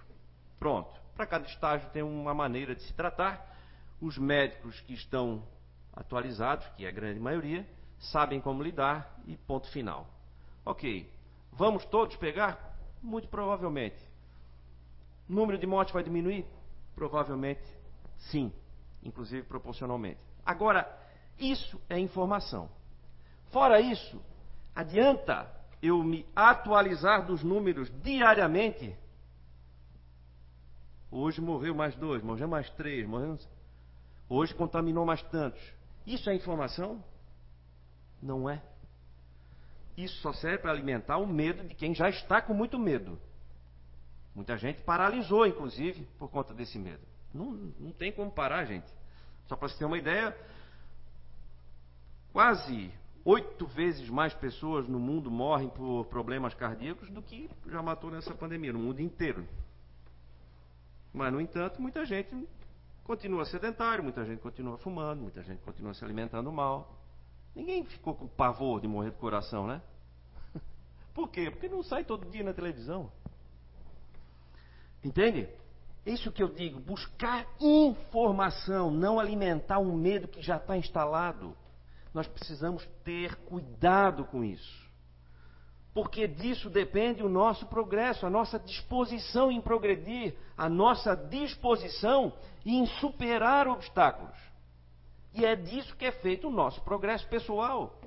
Pronto. 0.58 1.00
Para 1.14 1.26
cada 1.26 1.46
estágio 1.46 1.88
tem 1.90 2.02
uma 2.02 2.34
maneira 2.34 2.74
de 2.74 2.82
se 2.82 2.92
tratar. 2.92 3.48
Os 4.00 4.16
médicos 4.16 4.80
que 4.80 4.94
estão 4.94 5.42
atualizados, 5.92 6.66
que 6.76 6.84
é 6.84 6.88
a 6.88 6.92
grande 6.92 7.20
maioria, 7.20 7.66
sabem 7.98 8.40
como 8.40 8.62
lidar 8.62 9.14
e 9.26 9.36
ponto 9.36 9.70
final. 9.70 10.06
Ok. 10.64 11.10
Vamos 11.52 11.84
todos 11.86 12.16
pegar? 12.16 12.76
Muito 13.02 13.28
provavelmente. 13.28 14.09
O 15.30 15.32
número 15.32 15.56
de 15.56 15.66
mortes 15.66 15.94
vai 15.94 16.02
diminuir? 16.02 16.44
Provavelmente 16.94 17.62
Sim, 18.20 18.52
inclusive 19.02 19.42
proporcionalmente. 19.44 20.20
Agora, 20.44 20.86
isso 21.38 21.80
é 21.88 21.98
informação. 21.98 22.68
Fora 23.50 23.80
isso, 23.80 24.20
adianta 24.74 25.50
eu 25.82 26.02
me 26.02 26.26
atualizar 26.36 27.24
dos 27.24 27.42
números 27.42 27.90
diariamente? 28.02 28.94
Hoje 31.10 31.40
morreu 31.40 31.74
mais 31.74 31.94
dois, 31.96 32.22
morreu 32.22 32.46
mais 32.46 32.68
três, 32.70 33.08
morreu... 33.08 33.38
hoje 34.28 34.54
contaminou 34.54 35.06
mais 35.06 35.22
tantos. 35.22 35.60
Isso 36.06 36.28
é 36.28 36.34
informação? 36.34 37.02
Não 38.22 38.48
é. 38.48 38.62
Isso 39.96 40.20
só 40.20 40.32
serve 40.32 40.58
para 40.58 40.72
alimentar 40.72 41.16
o 41.16 41.26
medo 41.26 41.66
de 41.66 41.74
quem 41.74 41.94
já 41.94 42.08
está 42.08 42.40
com 42.40 42.52
muito 42.54 42.78
medo. 42.78 43.18
Muita 44.34 44.56
gente 44.56 44.82
paralisou, 44.82 45.46
inclusive, 45.46 46.06
por 46.18 46.30
conta 46.30 46.54
desse 46.54 46.78
medo. 46.78 47.02
Não, 47.34 47.52
não 47.78 47.92
tem 47.92 48.12
como 48.12 48.30
parar, 48.30 48.64
gente. 48.64 48.90
Só 49.46 49.56
para 49.56 49.68
você 49.68 49.78
ter 49.78 49.84
uma 49.84 49.98
ideia, 49.98 50.36
quase 52.32 52.92
oito 53.24 53.66
vezes 53.66 54.08
mais 54.08 54.32
pessoas 54.34 54.88
no 54.88 54.98
mundo 54.98 55.30
morrem 55.30 55.68
por 55.68 56.06
problemas 56.06 56.54
cardíacos 56.54 57.10
do 57.10 57.20
que 57.22 57.50
já 57.66 57.82
matou 57.82 58.10
nessa 58.10 58.34
pandemia, 58.34 58.72
no 58.72 58.78
mundo 58.78 59.00
inteiro. 59.00 59.46
Mas, 61.12 61.32
no 61.32 61.40
entanto, 61.40 61.82
muita 61.82 62.04
gente 62.04 62.46
continua 63.02 63.44
sedentário, 63.44 64.04
muita 64.04 64.24
gente 64.24 64.40
continua 64.40 64.78
fumando, 64.78 65.22
muita 65.22 65.42
gente 65.42 65.60
continua 65.62 65.92
se 65.92 66.04
alimentando 66.04 66.50
mal. 66.52 66.96
Ninguém 67.54 67.84
ficou 67.84 68.14
com 68.14 68.28
pavor 68.28 68.80
de 68.80 68.86
morrer 68.86 69.10
do 69.10 69.18
coração, 69.18 69.66
né? 69.66 69.82
Por 71.12 71.28
quê? 71.28 71.50
Porque 71.50 71.68
não 71.68 71.82
sai 71.82 72.04
todo 72.04 72.30
dia 72.30 72.44
na 72.44 72.54
televisão. 72.54 73.10
Entende? 75.02 75.48
Isso 76.04 76.32
que 76.32 76.42
eu 76.42 76.48
digo, 76.48 76.80
buscar 76.80 77.46
informação, 77.60 78.90
não 78.90 79.20
alimentar 79.20 79.78
um 79.78 79.94
medo 79.94 80.28
que 80.28 80.40
já 80.40 80.56
está 80.56 80.76
instalado. 80.76 81.56
Nós 82.12 82.26
precisamos 82.26 82.86
ter 83.04 83.36
cuidado 83.36 84.24
com 84.24 84.42
isso. 84.42 84.90
Porque 85.92 86.26
disso 86.26 86.70
depende 86.70 87.22
o 87.22 87.28
nosso 87.28 87.66
progresso, 87.66 88.24
a 88.24 88.30
nossa 88.30 88.58
disposição 88.58 89.50
em 89.50 89.60
progredir, 89.60 90.34
a 90.56 90.68
nossa 90.68 91.14
disposição 91.14 92.32
em 92.64 92.86
superar 92.86 93.66
obstáculos. 93.68 94.38
E 95.34 95.44
é 95.44 95.54
disso 95.54 95.96
que 95.96 96.04
é 96.04 96.12
feito 96.12 96.48
o 96.48 96.50
nosso 96.50 96.80
progresso 96.82 97.28
pessoal. 97.28 98.00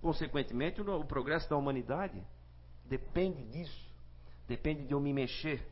Consequentemente, 0.00 0.80
o 0.80 1.04
progresso 1.04 1.48
da 1.48 1.56
humanidade 1.56 2.22
depende 2.84 3.42
disso. 3.44 3.92
Depende 4.46 4.84
de 4.84 4.92
eu 4.92 5.00
me 5.00 5.12
mexer. 5.12 5.66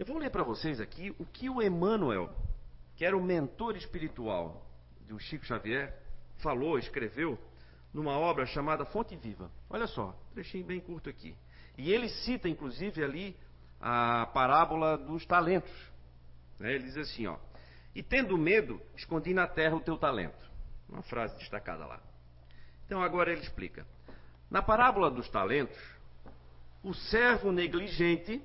Eu 0.00 0.06
vou 0.06 0.16
ler 0.16 0.30
para 0.30 0.42
vocês 0.42 0.80
aqui 0.80 1.14
o 1.18 1.26
que 1.26 1.50
o 1.50 1.60
Emmanuel, 1.60 2.34
que 2.96 3.04
era 3.04 3.14
o 3.14 3.22
mentor 3.22 3.76
espiritual 3.76 4.66
do 5.06 5.18
Chico 5.18 5.44
Xavier, 5.44 5.94
falou, 6.38 6.78
escreveu 6.78 7.38
numa 7.92 8.18
obra 8.18 8.46
chamada 8.46 8.86
Fonte 8.86 9.14
Viva. 9.14 9.50
Olha 9.68 9.86
só, 9.86 10.18
trechinho 10.32 10.64
bem 10.64 10.80
curto 10.80 11.10
aqui. 11.10 11.36
E 11.76 11.92
ele 11.92 12.08
cita, 12.08 12.48
inclusive, 12.48 13.04
ali 13.04 13.36
a 13.78 14.24
parábola 14.32 14.96
dos 14.96 15.26
talentos. 15.26 15.70
Né? 16.58 16.72
Ele 16.76 16.84
diz 16.84 16.96
assim, 16.96 17.26
ó. 17.26 17.36
E 17.94 18.02
tendo 18.02 18.38
medo, 18.38 18.80
escondi 18.96 19.34
na 19.34 19.46
terra 19.46 19.76
o 19.76 19.80
teu 19.80 19.98
talento. 19.98 20.50
Uma 20.88 21.02
frase 21.02 21.36
destacada 21.36 21.84
lá. 21.84 22.00
Então 22.86 23.02
agora 23.02 23.30
ele 23.30 23.42
explica. 23.42 23.86
Na 24.50 24.62
parábola 24.62 25.10
dos 25.10 25.28
talentos, 25.28 25.78
o 26.82 26.94
servo 26.94 27.52
negligente 27.52 28.42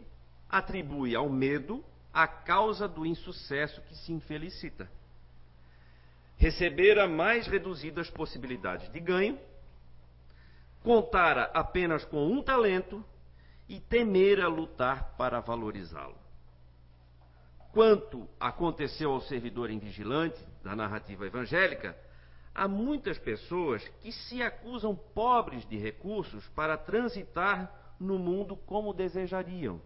atribui 0.58 1.16
ao 1.16 1.30
medo 1.30 1.84
a 2.14 2.26
causa 2.28 2.88
do 2.88 3.06
insucesso 3.06 3.82
que 3.82 3.96
se 3.96 4.14
infelicita. 4.14 4.90
Recebera 6.38 7.08
mais 7.08 7.46
reduzidas 7.48 8.10
possibilidades 8.10 8.90
de 8.92 9.00
ganho, 9.00 9.38
contara 10.82 11.52
apenas 11.54 12.06
com 12.06 12.26
um 12.26 12.42
talento 12.42 13.04
e 13.68 13.80
temera 13.82 14.48
lutar 14.48 15.16
para 15.18 15.42
valorizá-lo. 15.42 16.18
Quanto 17.74 18.30
aconteceu 18.40 19.12
ao 19.12 19.22
servidor 19.22 19.70
invigilante 19.70 20.40
da 20.64 20.74
narrativa 20.74 21.26
evangélica, 21.26 21.98
há 22.54 22.68
muitas 22.68 23.18
pessoas 23.20 23.86
que 24.02 24.12
se 24.14 24.42
acusam 24.42 24.96
pobres 24.96 25.68
de 25.68 25.78
recursos 25.78 26.48
para 26.50 26.78
transitar 26.78 27.96
no 28.00 28.18
mundo 28.18 28.56
como 28.56 28.94
desejariam 28.94 29.82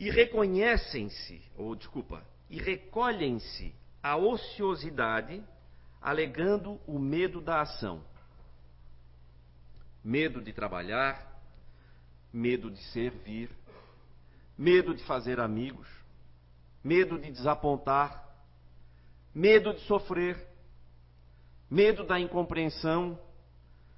e 0.00 0.08
reconhecem-se, 0.08 1.42
ou 1.58 1.76
desculpa, 1.76 2.24
e 2.48 2.58
recolhem-se 2.58 3.74
à 4.02 4.16
ociosidade, 4.16 5.44
alegando 6.00 6.80
o 6.86 6.98
medo 6.98 7.38
da 7.38 7.60
ação. 7.60 8.02
Medo 10.02 10.40
de 10.40 10.54
trabalhar, 10.54 11.38
medo 12.32 12.70
de 12.70 12.82
servir, 12.84 13.50
medo 14.56 14.94
de 14.94 15.04
fazer 15.04 15.38
amigos, 15.38 15.86
medo 16.82 17.18
de 17.18 17.30
desapontar, 17.30 18.26
medo 19.34 19.74
de 19.74 19.80
sofrer, 19.80 20.48
medo 21.70 22.06
da 22.06 22.18
incompreensão, 22.18 23.20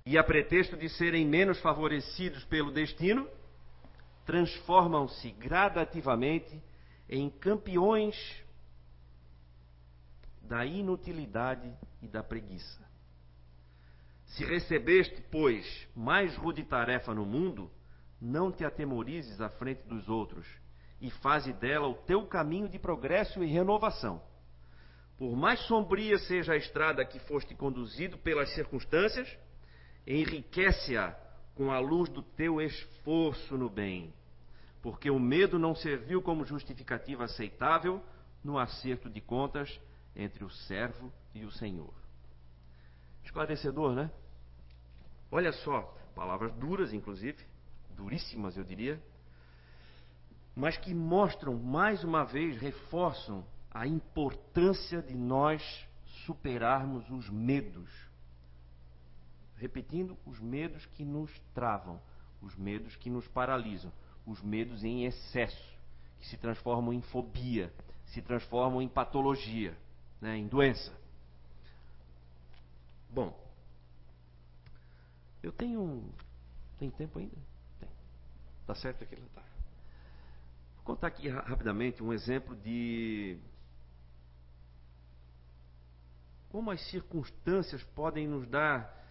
e 0.05 0.19
a 0.19 0.25
pretexto 0.25 0.77
de 0.77 0.89
serem 0.89 1.25
menos 1.25 1.61
favorecidos 1.61 2.43
pelo 2.47 2.73
destino, 2.73 3.29
transformam-se 4.25 5.31
gradativamente 5.33 6.63
em 7.09 7.29
campeões 7.29 8.17
da 10.43 10.65
inutilidade 10.65 11.73
e 12.01 12.09
da 12.09 12.23
preguiça. 12.23 12.83
Se 14.27 14.45
recebeste, 14.45 15.23
pois, 15.31 15.89
mais 15.95 16.35
rude 16.37 16.63
tarefa 16.65 17.15
no 17.15 17.27
mundo, 17.27 17.71
não 18.21 18.51
te 18.51 18.65
atemorizes 18.65 19.41
à 19.41 19.49
frente 19.49 19.83
dos 19.87 20.09
outros 20.09 20.47
e 21.01 21.11
faze 21.11 21.53
dela 21.53 21.89
o 21.89 21.95
teu 21.95 22.27
caminho 22.27 22.69
de 22.69 22.79
progresso 22.79 23.43
e 23.43 23.47
renovação. 23.47 24.23
Por 25.19 25.37
mais 25.37 25.61
sombria 25.67 26.19
seja 26.19 26.53
a 26.53 26.57
estrada 26.57 27.05
que 27.05 27.19
foste 27.21 27.55
conduzido 27.55 28.17
pelas 28.19 28.53
circunstâncias, 28.55 29.29
enriquece-a 30.07 31.17
com 31.55 31.71
a 31.71 31.79
luz 31.79 32.09
do 32.09 32.23
teu 32.23 32.61
esforço 32.61 33.57
no 33.57 33.69
bem, 33.69 34.13
porque 34.81 35.11
o 35.11 35.19
medo 35.19 35.59
não 35.59 35.75
serviu 35.75 36.23
como 36.23 36.45
justificativa 36.45 37.25
aceitável 37.25 38.03
no 38.43 38.59
acerto 38.59 39.09
de 39.09 39.21
contas 39.21 39.81
entre 40.17 40.45
o 40.45 40.51
servo 40.51 41.13
e 41.35 41.45
o 41.45 41.51
Senhor. 41.51 41.93
Esclarecedor, 43.25 43.95
né? 43.95 44.11
Olha 45.31 45.53
só, 45.53 45.83
palavras 46.15 46.53
duras, 46.55 46.93
inclusive, 46.93 47.39
duríssimas, 47.91 48.57
eu 48.57 48.65
diria, 48.65 49.01
mas 50.55 50.77
que 50.77 50.93
mostram, 50.93 51.55
mais 51.55 52.05
uma 52.05 52.25
vez, 52.25 52.61
reforçam 52.61 53.45
a 53.71 53.87
importância 53.87 55.01
de 55.01 55.15
nós 55.15 55.63
superarmos 56.27 57.09
os 57.11 57.31
medos 57.31 57.91
repetindo, 59.63 60.19
os 60.27 60.41
medos 60.41 60.85
que 60.87 61.05
nos 61.05 61.31
travam, 61.55 62.03
os 62.43 62.57
medos 62.57 62.97
que 62.97 63.09
nos 63.09 63.29
paralisam, 63.29 63.93
os 64.27 64.43
medos 64.43 64.83
em 64.83 65.05
excesso, 65.05 65.79
que 66.19 66.27
se 66.27 66.37
transformam 66.37 66.93
em 66.93 67.01
fobia, 67.01 67.73
se 68.07 68.21
transformam 68.21 68.83
em 68.83 68.89
patologia, 68.89 69.79
né, 70.21 70.37
em 70.37 70.49
doença. 70.49 70.93
Bom, 73.09 73.39
eu 75.41 75.53
tenho. 75.53 76.13
Tem 76.81 76.91
tempo 76.91 77.21
ainda? 77.21 77.37
Tem. 77.79 77.89
Tá 78.67 78.75
certo 78.75 79.05
aqui? 79.05 79.17
Tá. 79.33 79.43
Vou 80.75 80.85
contar 80.85 81.07
aqui 81.07 81.29
rapidamente 81.29 82.03
um 82.03 82.13
exemplo 82.13 82.57
de 82.57 83.39
como 86.49 86.71
as 86.73 86.81
circunstâncias 86.91 87.81
podem 87.95 88.27
nos 88.27 88.47
dar 88.49 89.02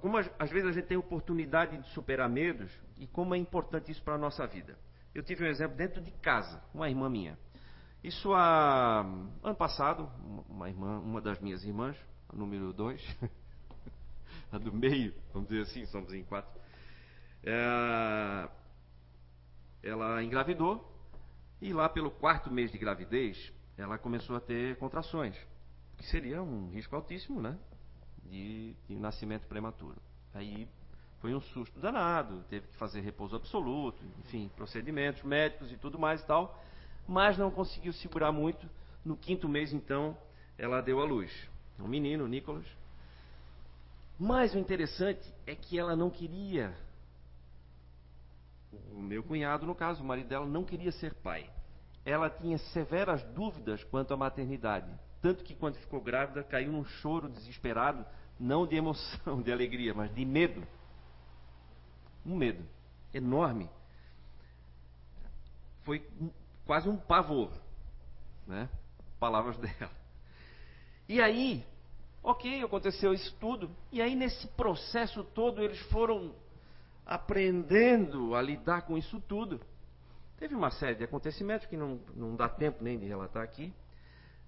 como 0.00 0.16
às 0.16 0.50
vezes 0.50 0.68
a 0.68 0.72
gente 0.72 0.86
tem 0.86 0.96
oportunidade 0.96 1.76
de 1.76 1.88
superar 1.88 2.28
medos 2.28 2.70
e 2.96 3.06
como 3.06 3.34
é 3.34 3.38
importante 3.38 3.90
isso 3.90 4.02
para 4.02 4.14
a 4.14 4.18
nossa 4.18 4.46
vida. 4.46 4.78
Eu 5.14 5.22
tive 5.22 5.44
um 5.44 5.48
exemplo 5.48 5.76
dentro 5.76 6.00
de 6.00 6.10
casa, 6.12 6.62
uma 6.72 6.88
irmã 6.88 7.08
minha. 7.08 7.38
Isso 8.02 8.32
há 8.32 9.00
ano 9.42 9.54
passado, 9.56 10.08
uma 10.48 10.68
irmã, 10.68 11.00
uma 11.00 11.20
das 11.20 11.38
minhas 11.40 11.64
irmãs, 11.64 11.96
a 12.28 12.36
número 12.36 12.72
dois, 12.72 13.00
a 14.50 14.58
do 14.58 14.72
meio, 14.72 15.14
vamos 15.32 15.48
dizer 15.48 15.62
assim, 15.62 15.84
somos 15.86 16.12
em 16.12 16.24
quatro. 16.24 16.60
É, 17.44 18.48
ela 19.82 20.22
engravidou 20.22 20.88
e 21.60 21.72
lá 21.72 21.88
pelo 21.88 22.10
quarto 22.10 22.50
mês 22.52 22.70
de 22.70 22.78
gravidez 22.78 23.52
ela 23.76 23.98
começou 23.98 24.36
a 24.36 24.40
ter 24.40 24.76
contrações, 24.76 25.36
que 25.96 26.06
seria 26.06 26.42
um 26.42 26.70
risco 26.70 26.94
altíssimo, 26.94 27.40
né? 27.40 27.58
De, 28.24 28.74
de 28.88 28.96
nascimento 28.96 29.46
prematuro. 29.46 30.00
Aí 30.34 30.68
foi 31.20 31.34
um 31.34 31.40
susto 31.40 31.78
danado, 31.78 32.42
teve 32.50 32.66
que 32.66 32.76
fazer 32.76 33.00
repouso 33.00 33.36
absoluto, 33.36 34.02
enfim, 34.18 34.50
procedimentos 34.56 35.22
médicos 35.22 35.70
e 35.70 35.76
tudo 35.76 35.98
mais 35.98 36.20
e 36.20 36.26
tal, 36.26 36.60
mas 37.06 37.38
não 37.38 37.50
conseguiu 37.50 37.92
segurar 37.92 38.32
muito. 38.32 38.68
No 39.04 39.16
quinto 39.16 39.48
mês, 39.48 39.72
então, 39.72 40.16
ela 40.58 40.80
deu 40.80 41.00
à 41.00 41.04
luz. 41.04 41.30
Um 41.78 41.88
menino, 41.88 42.26
Nicolas. 42.26 42.66
Mas 44.18 44.54
o 44.54 44.58
interessante 44.58 45.32
é 45.46 45.54
que 45.54 45.78
ela 45.78 45.96
não 45.96 46.10
queria. 46.10 46.76
O 48.92 49.00
meu 49.00 49.22
cunhado, 49.22 49.66
no 49.66 49.74
caso, 49.74 50.02
o 50.02 50.06
marido 50.06 50.28
dela, 50.28 50.46
não 50.46 50.64
queria 50.64 50.92
ser 50.92 51.14
pai. 51.14 51.50
Ela 52.04 52.30
tinha 52.30 52.58
severas 52.58 53.22
dúvidas 53.34 53.82
quanto 53.84 54.12
à 54.14 54.16
maternidade. 54.16 54.92
Tanto 55.22 55.42
que, 55.44 55.54
quando 55.54 55.76
ficou 55.76 56.00
grávida, 56.00 56.42
caiu 56.42 56.72
num 56.72 56.84
choro 56.84 57.28
desesperado, 57.28 58.04
não 58.38 58.66
de 58.66 58.76
emoção, 58.76 59.40
de 59.40 59.50
alegria, 59.50 59.94
mas 59.94 60.14
de 60.14 60.24
medo 60.24 60.62
um 62.24 62.36
medo 62.36 62.64
enorme. 63.12 63.68
Foi 65.82 66.06
quase 66.64 66.88
um 66.88 66.96
pavor, 66.96 67.50
né? 68.46 68.68
Palavras 69.18 69.56
dela. 69.58 69.90
E 71.08 71.20
aí, 71.20 71.64
ok, 72.22 72.62
aconteceu 72.62 73.12
isso 73.12 73.34
tudo. 73.40 73.70
E 73.90 74.00
aí, 74.00 74.14
nesse 74.14 74.46
processo 74.48 75.24
todo, 75.24 75.62
eles 75.62 75.80
foram 75.90 76.34
aprendendo 77.04 78.34
a 78.34 78.42
lidar 78.42 78.82
com 78.82 78.96
isso 78.96 79.20
tudo. 79.22 79.60
Teve 80.38 80.54
uma 80.54 80.70
série 80.70 80.94
de 80.94 81.04
acontecimentos 81.04 81.66
que 81.66 81.76
não, 81.76 82.00
não 82.14 82.36
dá 82.36 82.48
tempo 82.48 82.82
nem 82.82 82.98
de 82.98 83.06
relatar 83.06 83.42
aqui. 83.42 83.72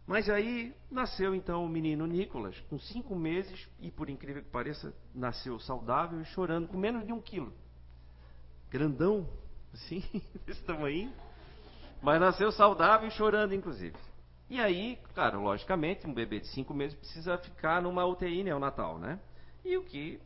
Mas 0.06 0.28
aí 0.28 0.74
nasceu 0.90 1.34
então 1.34 1.64
o 1.64 1.68
menino 1.68 2.06
Nicolas, 2.06 2.58
com 2.68 2.78
cinco 2.78 3.14
meses, 3.14 3.68
e 3.80 3.90
por 3.90 4.10
incrível 4.10 4.42
que 4.42 4.50
pareça, 4.50 4.94
nasceu 5.14 5.58
saudável 5.58 6.20
e 6.20 6.24
chorando, 6.26 6.68
com 6.68 6.76
menos 6.76 7.06
de 7.06 7.12
um 7.12 7.20
quilo 7.20 7.52
grandão, 8.74 9.28
assim, 9.72 10.02
desse 10.44 10.60
tamanho, 10.64 11.12
mas 12.02 12.20
nasceu 12.20 12.50
saudável 12.50 13.06
e 13.06 13.10
chorando, 13.12 13.54
inclusive. 13.54 13.96
E 14.50 14.60
aí, 14.60 14.98
claro, 15.14 15.40
logicamente, 15.40 16.08
um 16.08 16.12
bebê 16.12 16.40
de 16.40 16.48
cinco 16.48 16.74
meses 16.74 16.98
precisa 16.98 17.38
ficar 17.38 17.80
numa 17.80 18.04
UTI 18.04 18.42
neonatal, 18.42 18.98
né? 18.98 19.20
E 19.64 19.76
o 19.76 19.84
que, 19.84 20.20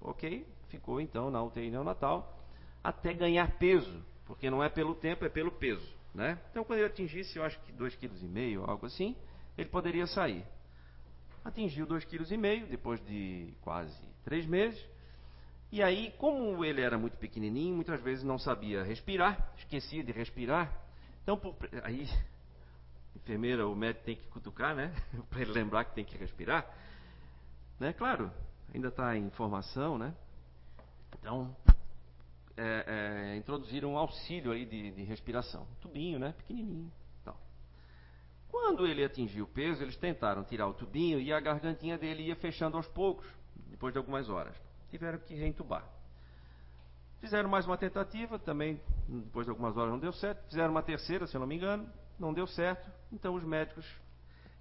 ok, 0.00 0.46
ficou 0.68 1.00
então 1.00 1.32
na 1.32 1.42
UTI 1.42 1.68
neonatal 1.68 2.38
até 2.82 3.12
ganhar 3.12 3.58
peso, 3.58 4.04
porque 4.24 4.48
não 4.48 4.62
é 4.62 4.68
pelo 4.68 4.94
tempo, 4.94 5.24
é 5.24 5.28
pelo 5.28 5.50
peso, 5.50 5.92
né? 6.14 6.38
Então, 6.50 6.64
quando 6.64 6.78
ele 6.78 6.88
atingisse, 6.88 7.36
eu 7.36 7.44
acho 7.44 7.58
que 7.60 7.72
2,5 7.72 8.08
kg, 8.08 8.70
algo 8.70 8.86
assim, 8.86 9.16
ele 9.58 9.68
poderia 9.68 10.06
sair. 10.06 10.44
Atingiu 11.44 11.86
2,5 11.86 12.06
kg 12.06 12.66
depois 12.70 13.04
de 13.04 13.52
quase 13.60 13.98
três 14.24 14.46
meses, 14.46 14.82
e 15.74 15.82
aí, 15.82 16.14
como 16.18 16.64
ele 16.64 16.80
era 16.80 16.96
muito 16.96 17.18
pequenininho, 17.18 17.74
muitas 17.74 18.00
vezes 18.00 18.22
não 18.22 18.38
sabia 18.38 18.84
respirar, 18.84 19.52
esquecia 19.58 20.04
de 20.04 20.12
respirar. 20.12 20.72
Então, 21.24 21.36
por, 21.36 21.56
aí, 21.82 22.08
enfermeira, 23.16 23.66
o 23.66 23.74
médico 23.74 24.04
tem 24.04 24.14
que 24.14 24.26
cutucar, 24.28 24.72
né? 24.72 24.94
Para 25.28 25.40
ele 25.40 25.50
lembrar 25.50 25.84
que 25.84 25.92
tem 25.92 26.04
que 26.04 26.16
respirar. 26.16 26.64
Né? 27.80 27.92
Claro, 27.92 28.30
ainda 28.72 28.86
está 28.86 29.16
em 29.16 29.28
formação, 29.30 29.98
né? 29.98 30.14
Então, 31.18 31.56
é, 32.56 32.84
introduziram 33.44 33.92
um 33.92 33.98
auxílio 33.98 34.52
aí 34.52 34.64
de, 34.64 34.90
de, 34.90 35.04
respiração. 35.04 35.66
tubinho, 35.82 36.18
né? 36.18 36.32
Pequenininho. 36.32 36.90
Então. 37.20 37.36
Quando 38.48 38.86
ele 38.86 39.04
atingiu 39.04 39.44
o 39.44 39.48
peso, 39.48 39.82
eles 39.82 39.96
tentaram 39.96 40.42
tirar 40.42 40.66
o 40.66 40.72
tubinho 40.72 41.20
e 41.20 41.30
a 41.30 41.38
gargantinha 41.38 41.98
dele 41.98 42.22
ia 42.24 42.36
fechando 42.36 42.78
aos 42.78 42.88
poucos, 42.88 43.26
depois 43.68 43.92
de 43.92 43.98
algumas 43.98 44.30
horas 44.30 44.56
tiveram 44.90 45.18
que 45.18 45.34
reentubar. 45.34 45.84
Fizeram 47.20 47.48
mais 47.48 47.66
uma 47.66 47.76
tentativa, 47.76 48.38
também 48.38 48.80
depois 49.08 49.44
de 49.44 49.50
algumas 49.50 49.76
horas 49.76 49.90
não 49.90 49.98
deu 49.98 50.12
certo. 50.12 50.42
Fizeram 50.48 50.70
uma 50.70 50.82
terceira, 50.82 51.26
se 51.26 51.36
eu 51.36 51.40
não 51.40 51.46
me 51.46 51.56
engano, 51.56 51.86
não 52.18 52.32
deu 52.32 52.46
certo. 52.46 52.90
Então 53.12 53.34
os 53.34 53.44
médicos 53.44 53.84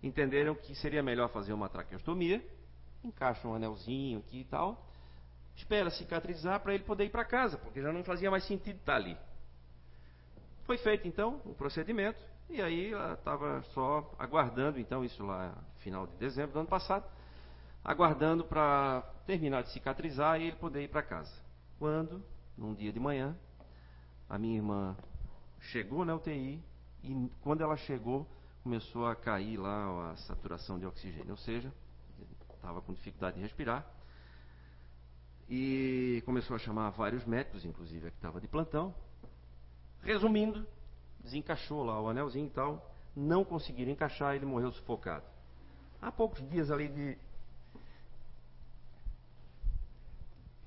entenderam 0.02 0.56
que 0.56 0.76
seria 0.76 1.02
melhor 1.02 1.30
fazer 1.30 1.54
uma 1.54 1.70
traqueostomia, 1.70 2.44
encaixa 3.04 3.48
um 3.48 3.54
anelzinho 3.54 4.20
aqui 4.20 4.42
e 4.42 4.46
tal, 4.46 4.86
espera 5.56 5.90
cicatrizar 5.90 6.60
para 6.60 6.74
ele 6.74 6.84
poder 6.84 7.06
ir 7.06 7.10
para 7.10 7.26
casa, 7.26 7.58
porque 7.58 7.82
já 7.82 7.92
não 7.92 8.04
fazia 8.04 8.32
mais 8.32 8.44
sentido 8.46 8.78
estar 8.78 8.96
ali. 8.96 9.18
Foi 10.66 10.78
feito 10.78 11.08
então 11.08 11.42
o 11.46 11.54
procedimento 11.54 12.20
e 12.50 12.62
aí 12.62 12.94
ela 12.94 13.14
estava 13.14 13.62
só 13.74 14.14
aguardando 14.18 14.80
então 14.80 15.04
isso 15.04 15.24
lá 15.26 15.56
final 15.80 16.08
de 16.08 16.16
dezembro 16.18 16.54
do 16.54 16.60
ano 16.60 16.68
passado 16.68 17.06
aguardando 17.84 18.46
para 18.46 19.02
terminar 19.26 19.64
de 19.64 19.72
cicatrizar 19.72 20.40
e 20.40 20.48
ele 20.48 20.56
poder 20.56 20.84
ir 20.84 20.88
para 20.88 21.04
casa. 21.04 21.34
Quando, 21.78 22.24
num 22.58 22.74
dia 22.74 22.94
de 22.94 23.00
manhã, 23.00 23.36
a 24.30 24.38
minha 24.38 24.56
irmã 24.56 24.96
chegou 25.60 26.06
na 26.06 26.16
UTI 26.16 26.64
e 27.04 27.30
quando 27.42 27.62
ela 27.62 27.76
chegou, 27.76 28.28
começou 28.64 29.06
a 29.06 29.16
cair 29.16 29.58
lá 29.58 30.12
a 30.12 30.16
saturação 30.16 30.80
de 30.80 30.86
oxigênio, 30.86 31.32
ou 31.32 31.38
seja, 31.38 31.74
estava 32.56 32.82
com 32.82 32.94
dificuldade 32.94 33.36
de 33.36 33.42
respirar. 33.42 33.86
E 35.50 36.24
começou 36.26 36.56
a 36.56 36.60
chamar 36.60 36.90
vários 36.92 37.26
médicos, 37.26 37.66
inclusive 37.66 38.08
a 38.08 38.12
que 38.12 38.18
estava 38.18 38.40
de 38.40 38.48
plantão. 38.48 38.94
Resumindo, 40.02 40.66
desencaixou 41.20 41.84
lá 41.84 42.02
o 42.02 42.10
anelzinho 42.10 42.48
e 42.48 42.50
tal, 42.50 42.94
não 43.16 43.44
conseguiram 43.44 43.92
encaixar, 43.92 44.36
ele 44.36 44.46
morreu 44.46 44.72
sufocado. 44.72 45.26
Há 46.02 46.12
poucos 46.12 46.48
dias 46.50 46.72
ali 46.72 46.88
de 46.88 47.18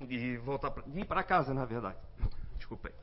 de 0.05 0.37
voltar 0.37 0.71
pra, 0.71 0.83
de 0.83 0.99
ir 0.99 1.05
para 1.05 1.23
casa, 1.23 1.53
na 1.53 1.65
verdade. 1.65 1.97
Desculpa 2.57 2.89
aí. 2.89 2.95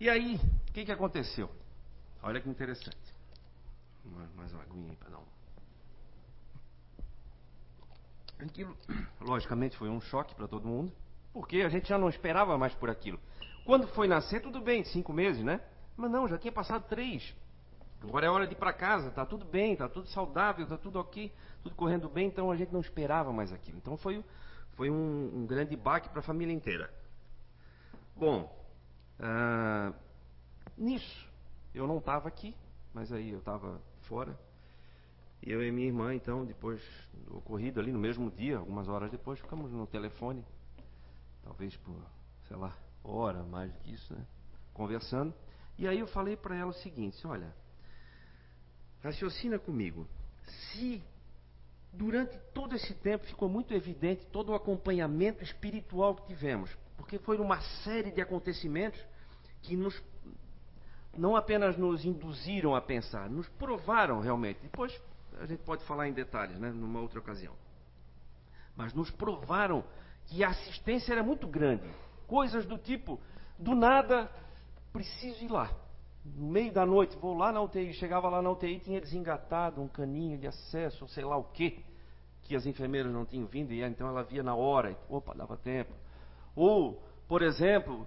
E 0.00 0.10
aí, 0.10 0.40
o 0.68 0.72
que, 0.72 0.84
que 0.84 0.92
aconteceu? 0.92 1.50
Olha 2.22 2.40
que 2.40 2.48
interessante. 2.48 3.14
Mais 4.34 4.52
uma 4.52 4.62
aguinha 4.62 4.90
aí 4.90 4.96
para 4.96 5.10
dar 5.10 5.18
um. 5.18 5.43
Aquilo, 8.38 8.76
logicamente, 9.20 9.76
foi 9.76 9.88
um 9.88 10.00
choque 10.00 10.34
para 10.34 10.48
todo 10.48 10.66
mundo, 10.66 10.92
porque 11.32 11.58
a 11.58 11.68
gente 11.68 11.88
já 11.88 11.96
não 11.96 12.08
esperava 12.08 12.58
mais 12.58 12.74
por 12.74 12.90
aquilo. 12.90 13.18
Quando 13.64 13.86
foi 13.88 14.06
nascer, 14.06 14.42
tudo 14.42 14.60
bem, 14.60 14.84
cinco 14.84 15.12
meses, 15.12 15.42
né? 15.42 15.60
Mas 15.96 16.10
não, 16.10 16.28
já 16.28 16.36
tinha 16.36 16.52
passado 16.52 16.84
três. 16.88 17.34
Agora 18.02 18.26
é 18.26 18.30
hora 18.30 18.46
de 18.46 18.52
ir 18.52 18.56
para 18.56 18.72
casa, 18.72 19.10
tá 19.10 19.24
tudo 19.24 19.46
bem, 19.46 19.74
tá 19.76 19.88
tudo 19.88 20.08
saudável, 20.08 20.66
tá 20.66 20.76
tudo 20.76 20.98
ok, 20.98 21.32
tudo 21.62 21.74
correndo 21.74 22.08
bem, 22.08 22.26
então 22.26 22.50
a 22.50 22.56
gente 22.56 22.72
não 22.72 22.80
esperava 22.80 23.32
mais 23.32 23.52
aquilo. 23.52 23.78
Então 23.78 23.96
foi 23.96 24.22
foi 24.74 24.90
um, 24.90 25.30
um 25.34 25.46
grande 25.46 25.76
baque 25.76 26.08
para 26.08 26.20
a 26.20 26.22
família 26.22 26.52
inteira. 26.52 26.92
Bom, 28.16 28.52
uh, 29.20 29.94
nisso, 30.76 31.28
eu 31.74 31.86
não 31.86 31.98
estava 31.98 32.28
aqui, 32.28 32.54
mas 32.92 33.12
aí 33.12 33.30
eu 33.30 33.38
estava 33.38 33.80
fora. 34.02 34.38
Eu 35.46 35.62
e 35.62 35.70
minha 35.70 35.86
irmã, 35.86 36.14
então, 36.14 36.46
depois 36.46 36.80
do 37.12 37.36
ocorrido 37.36 37.78
ali, 37.78 37.92
no 37.92 37.98
mesmo 37.98 38.30
dia, 38.30 38.56
algumas 38.56 38.88
horas 38.88 39.10
depois, 39.10 39.38
ficamos 39.38 39.70
no 39.70 39.86
telefone, 39.86 40.42
talvez 41.42 41.76
por, 41.76 41.94
sei 42.48 42.56
lá, 42.56 42.74
hora, 43.02 43.42
mais 43.42 43.70
do 43.70 43.78
que 43.80 43.92
isso, 43.92 44.14
né? 44.14 44.24
Conversando. 44.72 45.34
E 45.76 45.86
aí 45.86 45.98
eu 45.98 46.06
falei 46.06 46.34
para 46.34 46.56
ela 46.56 46.70
o 46.70 46.74
seguinte: 46.74 47.26
olha, 47.26 47.54
raciocina 49.02 49.58
comigo. 49.58 50.08
Se 50.46 51.02
durante 51.92 52.38
todo 52.54 52.74
esse 52.74 52.94
tempo 52.94 53.26
ficou 53.26 53.48
muito 53.48 53.74
evidente 53.74 54.26
todo 54.26 54.50
o 54.50 54.54
acompanhamento 54.54 55.44
espiritual 55.44 56.16
que 56.16 56.26
tivemos, 56.26 56.74
porque 56.96 57.18
foi 57.18 57.36
uma 57.36 57.60
série 57.82 58.10
de 58.10 58.20
acontecimentos 58.22 58.98
que 59.60 59.76
nos 59.76 60.02
não 61.16 61.36
apenas 61.36 61.76
nos 61.76 62.04
induziram 62.04 62.74
a 62.74 62.80
pensar, 62.80 63.28
nos 63.30 63.48
provaram 63.50 64.20
realmente. 64.20 64.58
Depois 64.62 64.92
a 65.40 65.46
gente 65.46 65.62
pode 65.62 65.84
falar 65.84 66.08
em 66.08 66.12
detalhes, 66.12 66.58
né, 66.58 66.70
numa 66.70 67.00
outra 67.00 67.18
ocasião. 67.18 67.54
Mas 68.76 68.92
nos 68.92 69.10
provaram 69.10 69.84
que 70.26 70.42
a 70.42 70.48
assistência 70.48 71.12
era 71.12 71.22
muito 71.22 71.46
grande. 71.46 71.88
Coisas 72.26 72.66
do 72.66 72.78
tipo, 72.78 73.20
do 73.58 73.74
nada, 73.74 74.30
preciso 74.92 75.44
ir 75.44 75.50
lá. 75.50 75.70
No 76.24 76.48
meio 76.48 76.72
da 76.72 76.86
noite, 76.86 77.16
vou 77.18 77.36
lá 77.36 77.52
na 77.52 77.60
UTI. 77.60 77.92
Chegava 77.94 78.28
lá 78.28 78.40
na 78.40 78.50
UTI, 78.50 78.80
tinha 78.80 79.00
desengatado 79.00 79.82
um 79.82 79.88
caninho 79.88 80.38
de 80.38 80.46
acesso, 80.46 81.06
sei 81.08 81.24
lá 81.24 81.36
o 81.36 81.44
quê, 81.44 81.84
que 82.42 82.56
as 82.56 82.66
enfermeiras 82.66 83.12
não 83.12 83.24
tinham 83.24 83.46
vindo, 83.46 83.72
e 83.72 83.82
então 83.82 84.08
ela 84.08 84.22
via 84.22 84.42
na 84.42 84.54
hora, 84.54 84.90
e, 84.90 84.96
opa, 85.08 85.34
dava 85.34 85.56
tempo. 85.56 85.92
Ou, 86.56 87.02
por 87.28 87.42
exemplo, 87.42 88.06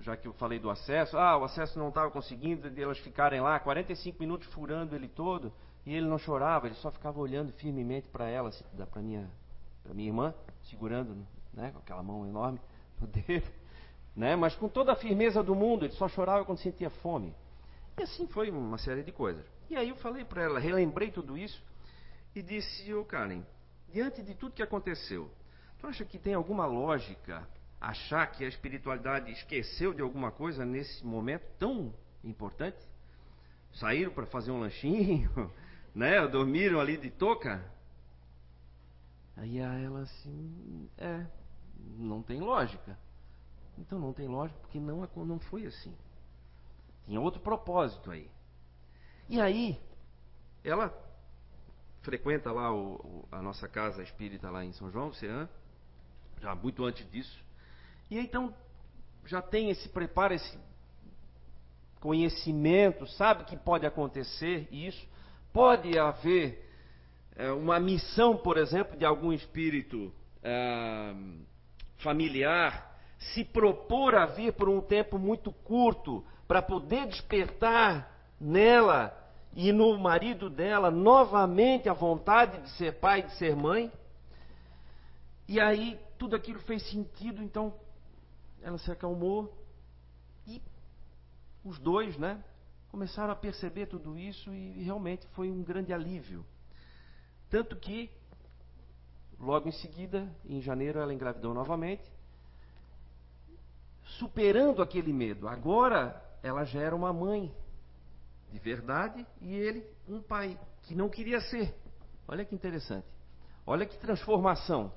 já 0.00 0.16
que 0.16 0.26
eu 0.26 0.32
falei 0.34 0.58
do 0.58 0.70
acesso, 0.70 1.16
ah, 1.18 1.36
o 1.36 1.44
acesso 1.44 1.78
não 1.78 1.88
estava 1.88 2.10
conseguindo, 2.10 2.70
de 2.70 2.82
elas 2.82 2.98
ficarem 2.98 3.40
lá 3.40 3.58
45 3.60 4.18
minutos 4.18 4.46
furando 4.52 4.94
ele 4.94 5.08
todo, 5.08 5.52
e 5.86 5.94
ele 5.94 6.06
não 6.06 6.18
chorava, 6.18 6.66
ele 6.66 6.74
só 6.76 6.90
ficava 6.90 7.18
olhando 7.18 7.52
firmemente 7.52 8.08
para 8.08 8.28
ela, 8.28 8.50
assim, 8.50 8.64
para 8.90 9.02
minha, 9.02 9.30
minha 9.94 10.08
irmã, 10.08 10.34
segurando, 10.64 11.26
né, 11.52 11.70
com 11.72 11.78
aquela 11.78 12.02
mão 12.02 12.26
enorme 12.26 12.60
no 13.00 13.06
dedo 13.08 13.50
né? 14.14 14.36
mas 14.36 14.54
com 14.56 14.68
toda 14.68 14.92
a 14.92 14.96
firmeza 14.96 15.42
do 15.42 15.54
mundo, 15.54 15.84
ele 15.84 15.94
só 15.94 16.08
chorava 16.08 16.44
quando 16.44 16.58
sentia 16.58 16.90
fome. 16.90 17.34
E 17.96 18.02
assim 18.02 18.26
foi 18.26 18.50
uma 18.50 18.76
série 18.76 19.02
de 19.02 19.12
coisas. 19.12 19.44
E 19.68 19.76
aí 19.76 19.88
eu 19.88 19.96
falei 19.96 20.24
para 20.24 20.42
ela, 20.42 20.58
relembrei 20.58 21.10
tudo 21.10 21.38
isso 21.38 21.62
e 22.34 22.42
disse, 22.42 22.92
ô 22.92 23.00
oh, 23.00 23.04
Karen, 23.04 23.42
diante 23.88 24.22
de 24.22 24.34
tudo 24.34 24.54
que 24.54 24.62
aconteceu, 24.62 25.30
Tu 25.80 25.86
acha 25.86 26.04
que 26.04 26.18
tem 26.18 26.34
alguma 26.34 26.66
lógica 26.66 27.48
achar 27.80 28.26
que 28.26 28.44
a 28.44 28.48
espiritualidade 28.48 29.32
esqueceu 29.32 29.94
de 29.94 30.02
alguma 30.02 30.30
coisa 30.30 30.64
nesse 30.64 31.04
momento 31.04 31.46
tão 31.58 31.94
importante? 32.22 32.76
Saíram 33.72 34.12
para 34.12 34.26
fazer 34.26 34.50
um 34.50 34.60
lanchinho, 34.60 35.30
né? 35.94 36.26
Dormiram 36.26 36.80
ali 36.80 36.96
de 36.96 37.10
touca? 37.10 37.64
Aí 39.36 39.58
ela 39.58 40.00
assim, 40.00 40.88
é, 40.98 41.26
não 41.96 42.22
tem 42.22 42.40
lógica. 42.40 42.98
Então 43.78 43.98
não 43.98 44.12
tem 44.12 44.28
lógica 44.28 44.58
porque 44.60 44.78
não, 44.78 45.08
não 45.16 45.38
foi 45.38 45.66
assim. 45.66 45.94
Tinha 47.06 47.20
outro 47.20 47.40
propósito 47.40 48.10
aí. 48.10 48.30
E 49.28 49.40
aí, 49.40 49.80
ela 50.62 50.92
frequenta 52.02 52.52
lá 52.52 52.72
o, 52.72 52.96
o, 52.96 53.28
a 53.30 53.40
nossa 53.40 53.68
casa 53.68 54.02
espírita 54.02 54.50
lá 54.50 54.64
em 54.64 54.72
São 54.72 54.90
João, 54.90 55.08
Oceã, 55.08 55.48
já 56.40 56.54
muito 56.54 56.84
antes 56.84 57.08
disso. 57.10 57.42
E 58.10 58.18
então 58.18 58.54
já 59.24 59.40
tem 59.40 59.70
esse 59.70 59.88
preparo, 59.88 60.34
esse 60.34 60.58
conhecimento, 62.00 63.06
sabe 63.06 63.44
que 63.44 63.56
pode 63.56 63.86
acontecer 63.86 64.68
isso. 64.72 65.08
Pode 65.52 65.98
haver 65.98 66.68
é, 67.36 67.50
uma 67.50 67.80
missão, 67.80 68.36
por 68.36 68.56
exemplo, 68.56 68.96
de 68.96 69.04
algum 69.04 69.32
espírito 69.32 70.12
é, 70.42 71.14
familiar 71.98 72.90
se 73.18 73.44
propor 73.44 74.14
a 74.14 74.26
vir 74.26 74.52
por 74.54 74.68
um 74.68 74.80
tempo 74.80 75.18
muito 75.18 75.52
curto 75.52 76.24
para 76.48 76.62
poder 76.62 77.06
despertar 77.06 78.10
nela 78.40 79.16
e 79.54 79.72
no 79.72 79.98
marido 79.98 80.48
dela 80.48 80.90
novamente 80.90 81.88
a 81.88 81.92
vontade 81.92 82.62
de 82.62 82.70
ser 82.70 82.98
pai, 82.98 83.22
de 83.22 83.34
ser 83.36 83.54
mãe. 83.54 83.92
E 85.46 85.60
aí 85.60 85.98
tudo 86.18 86.34
aquilo 86.34 86.60
fez 86.60 86.82
sentido, 86.90 87.42
então 87.42 87.74
ela 88.62 88.78
se 88.78 88.90
acalmou 88.90 89.52
e 90.46 90.62
os 91.64 91.78
dois, 91.78 92.16
né, 92.16 92.42
começaram 92.90 93.32
a 93.32 93.36
perceber 93.36 93.86
tudo 93.86 94.18
isso 94.18 94.52
e 94.52 94.82
realmente 94.82 95.26
foi 95.28 95.50
um 95.50 95.62
grande 95.62 95.92
alívio. 95.92 96.44
Tanto 97.48 97.76
que 97.76 98.10
logo 99.38 99.68
em 99.68 99.72
seguida, 99.72 100.28
em 100.44 100.60
janeiro, 100.60 101.00
ela 101.00 101.14
engravidou 101.14 101.54
novamente, 101.54 102.02
superando 104.18 104.82
aquele 104.82 105.12
medo. 105.12 105.48
Agora 105.48 106.22
ela 106.42 106.64
já 106.64 106.80
era 106.80 106.94
uma 106.94 107.12
mãe 107.12 107.54
de 108.50 108.58
verdade 108.58 109.24
e 109.40 109.54
ele 109.54 109.86
um 110.08 110.20
pai 110.20 110.58
que 110.82 110.94
não 110.94 111.08
queria 111.08 111.40
ser. 111.42 111.74
Olha 112.26 112.44
que 112.44 112.54
interessante. 112.54 113.06
Olha 113.66 113.86
que 113.86 113.96
transformação. 113.98 114.92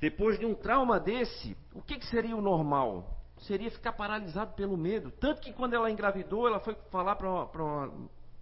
Depois 0.00 0.38
de 0.38 0.46
um 0.46 0.54
trauma 0.54 0.98
desse, 0.98 1.56
o 1.74 1.82
que, 1.82 1.98
que 1.98 2.06
seria 2.06 2.36
o 2.36 2.40
normal? 2.40 3.19
Seria 3.40 3.70
ficar 3.70 3.92
paralisado 3.92 4.52
pelo 4.54 4.76
medo. 4.76 5.10
Tanto 5.10 5.40
que 5.40 5.52
quando 5.52 5.74
ela 5.74 5.90
engravidou, 5.90 6.46
ela 6.46 6.60
foi 6.60 6.74
falar 6.90 7.16
para 7.16 7.28
uma, 7.28 7.44
uma, 7.44 7.92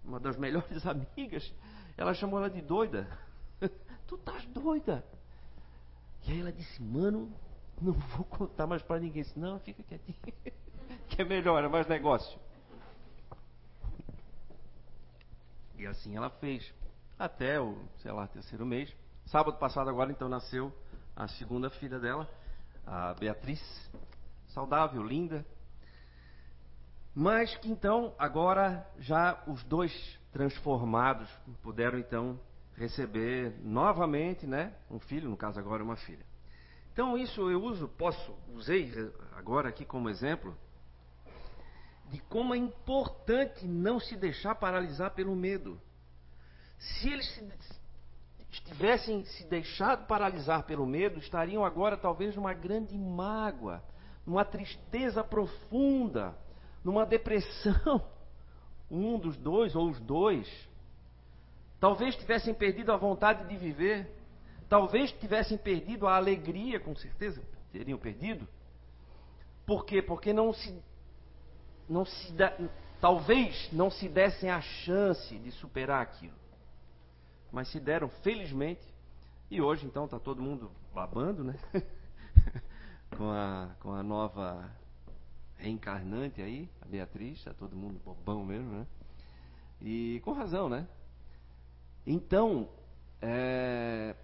uma 0.03 0.19
das 0.19 0.37
melhores 0.37 0.85
amigas, 0.87 1.53
ela 1.97 2.13
chamou 2.13 2.39
ela 2.39 2.49
de 2.49 2.61
doida. 2.61 3.07
tu 4.07 4.15
estás 4.15 4.45
doida. 4.47 5.03
E 6.27 6.31
aí 6.31 6.39
ela 6.41 6.51
disse, 6.51 6.81
mano, 6.81 7.31
não 7.81 7.93
vou 7.93 8.25
contar 8.25 8.67
mais 8.67 8.81
para 8.81 8.99
ninguém. 8.99 9.23
Disse, 9.23 9.39
não, 9.39 9.59
fica 9.59 9.81
quietinho. 9.83 10.17
que 11.09 11.21
é 11.21 11.25
melhor, 11.25 11.63
é 11.63 11.67
mais 11.67 11.87
negócio. 11.87 12.39
E 15.77 15.87
assim 15.87 16.15
ela 16.15 16.29
fez. 16.29 16.73
Até 17.17 17.59
o, 17.59 17.77
sei 17.97 18.11
lá, 18.11 18.27
terceiro 18.27 18.65
mês. 18.65 18.93
Sábado 19.25 19.57
passado 19.57 19.89
agora 19.89 20.11
então 20.11 20.27
nasceu 20.27 20.73
a 21.15 21.27
segunda 21.27 21.69
filha 21.69 21.99
dela, 21.99 22.29
a 22.85 23.13
Beatriz. 23.13 23.61
Saudável, 24.49 25.03
linda. 25.03 25.45
Mas 27.13 27.55
que 27.57 27.69
então, 27.69 28.13
agora 28.17 28.87
já 28.99 29.41
os 29.47 29.63
dois 29.63 29.91
transformados 30.31 31.29
puderam 31.61 31.99
então 31.99 32.39
receber 32.75 33.53
novamente, 33.61 34.47
né, 34.47 34.73
um 34.89 34.99
filho, 34.99 35.29
no 35.29 35.35
caso 35.35 35.59
agora 35.59 35.83
uma 35.83 35.97
filha. 35.97 36.25
Então 36.93 37.17
isso 37.17 37.49
eu 37.49 37.61
uso, 37.61 37.87
posso, 37.89 38.35
usei 38.53 38.91
agora 39.35 39.69
aqui 39.69 39.85
como 39.85 40.09
exemplo 40.09 40.55
de 42.09 42.19
como 42.21 42.55
é 42.55 42.57
importante 42.57 43.67
não 43.67 43.99
se 43.99 44.15
deixar 44.15 44.55
paralisar 44.55 45.11
pelo 45.11 45.35
medo. 45.35 45.79
Se 46.77 47.09
eles 47.09 47.27
se, 47.33 47.47
estivessem 48.51 49.23
se 49.25 49.45
deixado 49.45 50.07
paralisar 50.07 50.63
pelo 50.63 50.85
medo, 50.85 51.19
estariam 51.19 51.63
agora 51.63 51.95
talvez 51.95 52.35
numa 52.35 52.53
grande 52.53 52.97
mágoa, 52.97 53.83
numa 54.29 54.45
tristeza 54.45 55.23
profunda, 55.23 56.37
numa 56.83 57.03
depressão. 57.05 58.05
Um 58.91 59.19
dos 59.19 59.37
dois 59.37 59.75
ou 59.75 59.87
os 59.87 59.99
dois. 59.99 60.49
Talvez 61.79 62.15
tivessem 62.15 62.55
perdido 62.55 62.91
a 62.91 62.97
vontade 62.97 63.47
de 63.47 63.55
viver. 63.55 64.09
Talvez 64.67 65.11
tivessem 65.11 65.59
perdido 65.59 66.07
a 66.07 66.15
alegria, 66.15 66.79
com 66.79 66.95
certeza 66.95 67.39
teriam 67.71 67.99
perdido. 67.99 68.47
Por 69.63 69.85
quê? 69.85 70.01
Porque 70.01 70.33
não 70.33 70.51
se 70.51 70.81
não 71.87 72.03
se 72.03 72.33
da, 72.33 72.51
talvez 72.99 73.71
não 73.71 73.91
se 73.91 74.09
dessem 74.09 74.49
a 74.49 74.59
chance 74.59 75.37
de 75.37 75.51
superar 75.51 76.01
aquilo. 76.01 76.33
Mas 77.51 77.67
se 77.67 77.79
deram, 77.79 78.09
felizmente, 78.23 78.91
e 79.51 79.61
hoje 79.61 79.85
então 79.85 80.05
está 80.05 80.19
todo 80.19 80.41
mundo 80.41 80.71
babando, 80.95 81.43
né? 81.43 81.59
com, 83.15 83.29
a, 83.31 83.69
com 83.79 83.93
a 83.93 84.03
nova 84.03 84.69
reencarnante 85.57 86.41
aí, 86.41 86.69
a 86.81 86.85
Beatriz, 86.85 87.37
está 87.37 87.53
todo 87.53 87.75
mundo 87.75 87.99
bobão 88.03 88.43
mesmo, 88.43 88.71
né? 88.71 88.87
E 89.81 90.21
com 90.23 90.31
razão, 90.31 90.69
né? 90.69 90.87
Então, 92.05 92.69
é, 93.21 94.15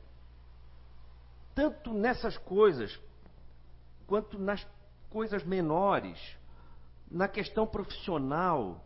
tanto 1.54 1.94
nessas 1.94 2.38
coisas, 2.38 3.00
quanto 4.08 4.40
nas 4.40 4.66
coisas 5.10 5.44
menores, 5.44 6.20
na 7.10 7.28
questão 7.28 7.68
profissional, 7.68 8.84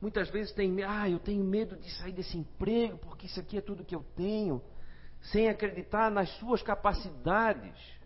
muitas 0.00 0.28
vezes 0.30 0.52
tem, 0.52 0.82
ah, 0.82 1.08
eu 1.08 1.18
tenho 1.18 1.44
medo 1.44 1.76
de 1.76 1.90
sair 1.96 2.12
desse 2.12 2.36
emprego, 2.36 2.98
porque 2.98 3.26
isso 3.26 3.40
aqui 3.40 3.58
é 3.58 3.60
tudo 3.60 3.84
que 3.84 3.94
eu 3.94 4.04
tenho, 4.16 4.62
sem 5.22 5.48
acreditar 5.48 6.10
nas 6.10 6.30
suas 6.38 6.62
capacidades. 6.62 7.99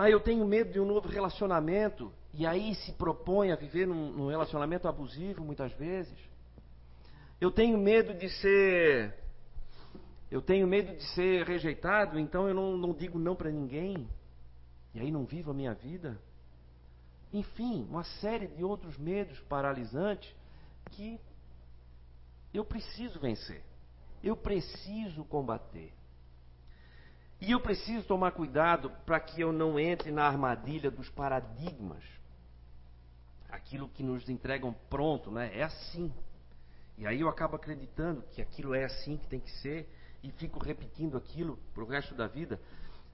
Ah, 0.00 0.08
eu 0.08 0.20
tenho 0.20 0.46
medo 0.46 0.70
de 0.70 0.78
um 0.78 0.84
novo 0.84 1.08
relacionamento, 1.08 2.12
e 2.32 2.46
aí 2.46 2.72
se 2.76 2.92
propõe 2.92 3.50
a 3.50 3.56
viver 3.56 3.84
num, 3.84 4.12
num 4.12 4.28
relacionamento 4.28 4.86
abusivo, 4.86 5.42
muitas 5.42 5.72
vezes. 5.72 6.16
Eu 7.40 7.50
tenho 7.50 7.76
medo 7.76 8.14
de 8.14 8.28
ser. 8.28 9.12
Eu 10.30 10.40
tenho 10.40 10.68
medo 10.68 10.94
de 10.94 11.02
ser 11.14 11.44
rejeitado, 11.44 12.16
então 12.16 12.46
eu 12.46 12.54
não, 12.54 12.76
não 12.76 12.92
digo 12.92 13.18
não 13.18 13.34
para 13.34 13.50
ninguém. 13.50 14.08
E 14.94 15.00
aí 15.00 15.10
não 15.10 15.24
vivo 15.24 15.50
a 15.50 15.54
minha 15.54 15.74
vida. 15.74 16.16
Enfim, 17.32 17.84
uma 17.90 18.04
série 18.04 18.46
de 18.46 18.62
outros 18.62 18.96
medos 18.96 19.40
paralisantes 19.48 20.32
que 20.92 21.18
eu 22.54 22.64
preciso 22.64 23.18
vencer. 23.18 23.64
Eu 24.22 24.36
preciso 24.36 25.24
combater. 25.24 25.92
E 27.40 27.52
eu 27.52 27.60
preciso 27.60 28.04
tomar 28.06 28.32
cuidado 28.32 28.90
para 29.06 29.20
que 29.20 29.40
eu 29.40 29.52
não 29.52 29.78
entre 29.78 30.10
na 30.10 30.26
armadilha 30.26 30.90
dos 30.90 31.08
paradigmas. 31.08 32.02
Aquilo 33.48 33.88
que 33.88 34.02
nos 34.02 34.28
entregam 34.28 34.74
pronto, 34.90 35.30
né? 35.30 35.50
É 35.56 35.62
assim. 35.62 36.12
E 36.96 37.06
aí 37.06 37.20
eu 37.20 37.28
acabo 37.28 37.54
acreditando 37.54 38.22
que 38.32 38.42
aquilo 38.42 38.74
é 38.74 38.84
assim 38.84 39.16
que 39.16 39.28
tem 39.28 39.38
que 39.38 39.50
ser 39.58 39.88
e 40.22 40.32
fico 40.32 40.58
repetindo 40.58 41.16
aquilo 41.16 41.56
para 41.72 41.84
o 41.84 41.86
resto 41.86 42.14
da 42.14 42.26
vida. 42.26 42.60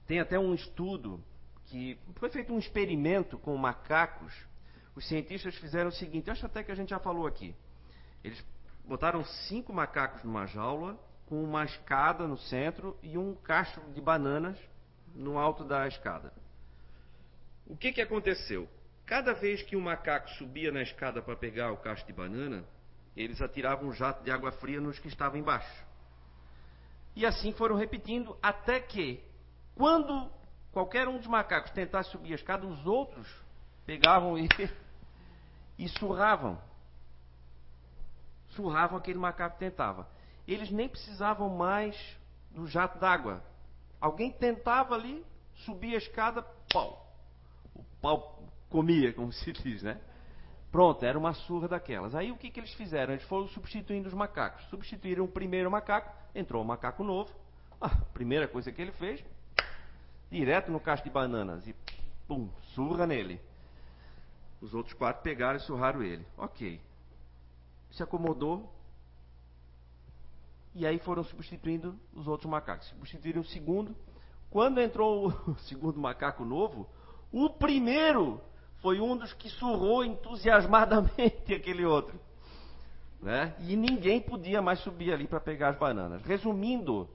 Tem 0.07 0.19
até 0.19 0.39
um 0.39 0.55
estudo 0.55 1.23
que 1.65 1.97
foi 2.15 2.29
feito 2.29 2.51
um 2.51 2.57
experimento 2.57 3.37
com 3.37 3.55
macacos. 3.55 4.33
Os 4.95 5.07
cientistas 5.07 5.55
fizeram 5.55 5.89
o 5.89 5.93
seguinte, 5.93 6.31
acho 6.31 6.45
até 6.45 6.63
que 6.63 6.71
a 6.71 6.75
gente 6.75 6.89
já 6.89 6.99
falou 6.99 7.27
aqui. 7.27 7.55
Eles 8.23 8.43
botaram 8.85 9.23
cinco 9.23 9.71
macacos 9.71 10.23
numa 10.23 10.47
jaula 10.47 10.99
com 11.25 11.43
uma 11.43 11.65
escada 11.65 12.27
no 12.27 12.37
centro 12.37 12.97
e 13.01 13.17
um 13.17 13.35
cacho 13.35 13.81
de 13.93 14.01
bananas 14.01 14.57
no 15.13 15.37
alto 15.37 15.63
da 15.63 15.87
escada. 15.87 16.31
O 17.65 17.75
que, 17.75 17.91
que 17.91 18.01
aconteceu? 18.01 18.69
Cada 19.05 19.33
vez 19.33 19.61
que 19.63 19.75
um 19.75 19.81
macaco 19.81 20.29
subia 20.31 20.71
na 20.71 20.81
escada 20.81 21.21
para 21.21 21.35
pegar 21.35 21.71
o 21.71 21.77
cacho 21.77 22.05
de 22.05 22.13
banana, 22.13 22.63
eles 23.15 23.41
atiravam 23.41 23.89
um 23.89 23.93
jato 23.93 24.23
de 24.23 24.31
água 24.31 24.51
fria 24.51 24.79
nos 24.79 24.99
que 24.99 25.07
estavam 25.07 25.39
embaixo. 25.39 25.85
E 27.15 27.25
assim 27.25 27.53
foram 27.53 27.75
repetindo 27.75 28.37
até 28.41 28.79
que, 28.79 29.23
quando 29.73 30.29
qualquer 30.71 31.07
um 31.07 31.17
dos 31.17 31.27
macacos 31.27 31.71
tentasse 31.71 32.11
subir 32.11 32.33
a 32.33 32.35
escada, 32.35 32.67
os 32.67 32.85
outros 32.85 33.27
pegavam 33.85 34.37
e, 34.37 34.49
e 35.79 35.87
surravam. 35.87 36.59
Surravam 38.49 38.97
aquele 38.97 39.17
macaco 39.17 39.55
que 39.55 39.59
tentava. 39.59 40.07
Eles 40.47 40.69
nem 40.69 40.87
precisavam 40.87 41.49
mais 41.49 41.95
do 42.51 42.67
jato 42.67 42.99
d'água. 42.99 43.43
Alguém 43.99 44.31
tentava 44.31 44.95
ali, 44.95 45.25
subia 45.65 45.95
a 45.95 45.97
escada, 45.97 46.41
pau. 46.71 47.05
O 47.73 47.83
pau 48.01 48.43
comia, 48.69 49.13
como 49.13 49.31
se 49.31 49.51
diz, 49.51 49.81
né? 49.81 49.99
Pronto, 50.71 51.05
era 51.05 51.17
uma 51.17 51.33
surra 51.33 51.69
daquelas. 51.69 52.13
Aí 52.13 52.31
o 52.31 52.37
que, 52.37 52.49
que 52.49 52.59
eles 52.59 52.73
fizeram? 52.73 53.13
Eles 53.13 53.25
foram 53.25 53.47
substituindo 53.47 54.07
os 54.07 54.13
macacos. 54.13 54.65
Substituíram 54.65 55.23
o 55.23 55.27
primeiro 55.27 55.71
macaco, 55.71 56.13
entrou 56.35 56.61
um 56.61 56.65
macaco 56.65 57.03
novo. 57.03 57.33
A 57.79 57.89
primeira 57.89 58.47
coisa 58.47 58.71
que 58.71 58.81
ele 58.81 58.91
fez, 58.93 59.23
direto 60.29 60.71
no 60.71 60.79
cacho 60.79 61.03
de 61.03 61.09
bananas 61.09 61.65
e 61.65 61.75
pum, 62.27 62.49
surra 62.73 63.07
nele. 63.07 63.39
Os 64.61 64.73
outros 64.73 64.93
quatro 64.93 65.23
pegaram 65.23 65.57
e 65.57 65.61
surraram 65.61 66.03
ele. 66.03 66.25
Ok. 66.37 66.81
Se 67.91 68.03
acomodou. 68.03 68.74
E 70.75 70.85
aí 70.85 70.99
foram 70.99 71.23
substituindo 71.23 71.97
os 72.13 72.27
outros 72.27 72.51
macacos. 72.51 72.87
Substituíram 72.89 73.39
o 73.39 73.45
segundo. 73.45 73.95
Quando 74.49 74.81
entrou 74.81 75.29
o 75.47 75.55
segundo 75.67 75.97
macaco 75.97 76.43
novo, 76.43 76.87
o 77.31 77.49
primeiro 77.49 78.41
foi 78.81 78.99
um 78.99 79.15
dos 79.15 79.33
que 79.33 79.49
surrou 79.49 80.03
entusiasmadamente 80.03 81.53
aquele 81.55 81.85
outro. 81.85 82.19
Né? 83.21 83.55
E 83.61 83.77
ninguém 83.77 84.19
podia 84.19 84.61
mais 84.61 84.79
subir 84.79 85.13
ali 85.13 85.25
para 85.25 85.39
pegar 85.39 85.69
as 85.69 85.79
bananas. 85.79 86.21
Resumindo, 86.23 87.09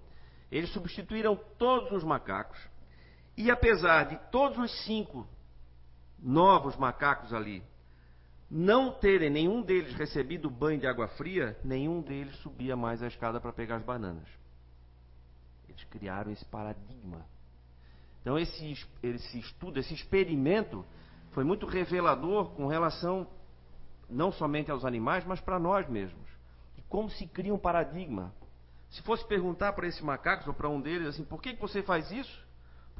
eles 0.51 0.73
substituíram 0.73 1.38
todos 1.59 1.92
os 1.92 2.03
macacos. 2.03 2.59
E 3.37 3.51
apesar 3.51 4.05
de 4.05 4.16
todos 4.31 4.59
os 4.59 4.85
cinco 4.85 5.29
novos 6.18 6.77
macacos 6.77 7.33
ali 7.35 7.62
não 8.51 8.91
terem 8.91 9.31
nenhum 9.31 9.63
deles 9.63 9.95
recebido 9.95 10.51
banho 10.51 10.81
de 10.81 10.87
água 10.87 11.07
fria, 11.09 11.57
nenhum 11.63 12.03
deles 12.03 12.35
subia 12.39 12.77
mais 12.77 13.01
a 13.01 13.07
escada 13.07 13.41
para 13.41 13.53
pegar 13.53 13.77
as 13.77 13.85
bananas. 13.85 14.27
Eles 15.69 15.85
criaram 15.85 16.33
esse 16.33 16.45
paradigma. 16.47 17.25
Então, 18.21 18.37
esse, 18.37 18.77
esse 19.03 19.39
estudo, 19.39 19.79
esse 19.79 19.95
experimento, 19.95 20.85
foi 21.31 21.45
muito 21.45 21.65
revelador 21.65 22.51
com 22.51 22.67
relação 22.67 23.27
não 24.09 24.33
somente 24.33 24.71
aos 24.71 24.85
animais, 24.85 25.25
mas 25.25 25.41
para 25.41 25.59
nós 25.59 25.89
mesmos. 25.89 26.29
E 26.77 26.83
como 26.83 27.09
se 27.09 27.29
cria 27.29 27.55
um 27.55 27.59
paradigma. 27.59 28.35
Se 28.91 29.01
fosse 29.03 29.25
perguntar 29.29 29.73
para 29.75 29.87
esses 29.87 30.01
macacos 30.01 30.49
ou 30.49 30.53
para 30.53 30.69
um 30.69 30.81
deles 30.81 31.07
assim, 31.07 31.25
por 31.25 31.41
que, 31.41 31.55
que 31.55 31.61
você 31.61 31.83
faz 31.85 32.11
isso? 32.11 32.50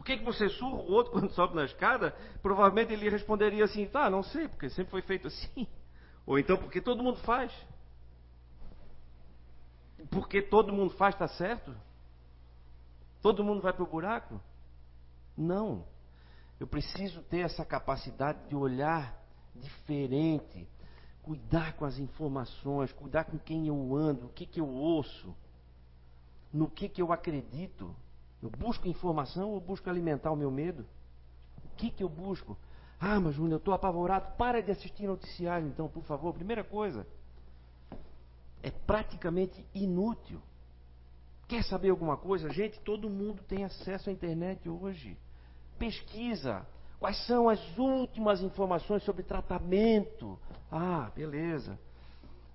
Por 0.01 0.07
que, 0.07 0.17
que 0.17 0.25
você 0.25 0.49
surra 0.49 0.79
o 0.79 0.93
outro 0.93 1.13
quando 1.21 1.31
sobe 1.33 1.55
na 1.55 1.67
escada? 1.67 2.17
Provavelmente 2.41 2.91
ele 2.91 3.11
responderia 3.11 3.65
assim, 3.65 3.85
tá, 3.85 4.09
não 4.09 4.23
sei, 4.23 4.49
porque 4.49 4.71
sempre 4.71 4.91
foi 4.91 5.03
feito 5.03 5.29
assim. 5.29 5.69
Ou 6.25 6.39
então 6.39 6.57
porque 6.57 6.81
todo 6.81 7.03
mundo 7.03 7.19
faz. 7.19 7.53
Porque 10.11 10.41
todo 10.41 10.73
mundo 10.73 10.95
faz, 10.95 11.15
está 11.15 11.29
certo? 11.29 11.77
Todo 13.21 13.45
mundo 13.45 13.61
vai 13.61 13.75
para 13.75 13.83
o 13.83 13.87
buraco? 13.87 14.41
Não. 15.37 15.85
Eu 16.59 16.67
preciso 16.67 17.21
ter 17.25 17.41
essa 17.41 17.63
capacidade 17.63 18.49
de 18.49 18.57
olhar 18.57 19.23
diferente, 19.55 20.67
cuidar 21.21 21.75
com 21.75 21.85
as 21.85 21.99
informações, 21.99 22.91
cuidar 22.95 23.25
com 23.25 23.39
quem 23.39 23.67
eu 23.69 23.95
ando, 23.95 24.27
o 24.27 24.31
que, 24.31 24.47
que 24.47 24.63
eu 24.63 24.69
ouço, 24.69 25.37
no 26.51 26.71
que, 26.71 26.89
que 26.89 27.03
eu 27.03 27.13
acredito. 27.13 27.95
Eu 28.43 28.51
busco 28.51 28.89
informação 28.89 29.51
ou 29.51 29.61
busco 29.61 29.89
alimentar 29.89 30.31
o 30.31 30.37
meu 30.37 30.51
medo? 30.51 30.87
O 31.65 31.77
que, 31.77 31.91
que 31.91 32.03
eu 32.03 32.09
busco? 32.09 32.57
Ah, 32.99 33.19
mas 33.19 33.35
Júnior, 33.35 33.55
eu 33.55 33.59
estou 33.59 33.75
apavorado. 33.75 34.37
Para 34.37 34.63
de 34.63 34.71
assistir 34.71 35.07
noticiário, 35.07 35.67
então, 35.67 35.89
por 35.89 36.05
favor. 36.05 36.33
Primeira 36.33 36.65
coisa. 36.65 37.07
É 38.63 38.71
praticamente 38.71 39.67
inútil. 39.75 40.41
Quer 41.49 41.65
saber 41.65 41.91
alguma 41.91 42.17
coisa? 42.17 42.51
Gente, 42.51 42.79
todo 42.81 43.11
mundo 43.11 43.43
tem 43.43 43.65
acesso 43.65 44.11
à 44.11 44.13
internet 44.13 44.69
hoje 44.69 45.19
pesquisa. 45.81 46.67
Quais 47.01 47.27
são 47.27 47.49
as 47.49 47.79
últimas 47.79 48.43
informações 48.43 49.03
sobre 49.03 49.23
tratamento? 49.23 50.39
Ah, 50.71 51.11
beleza. 51.17 51.79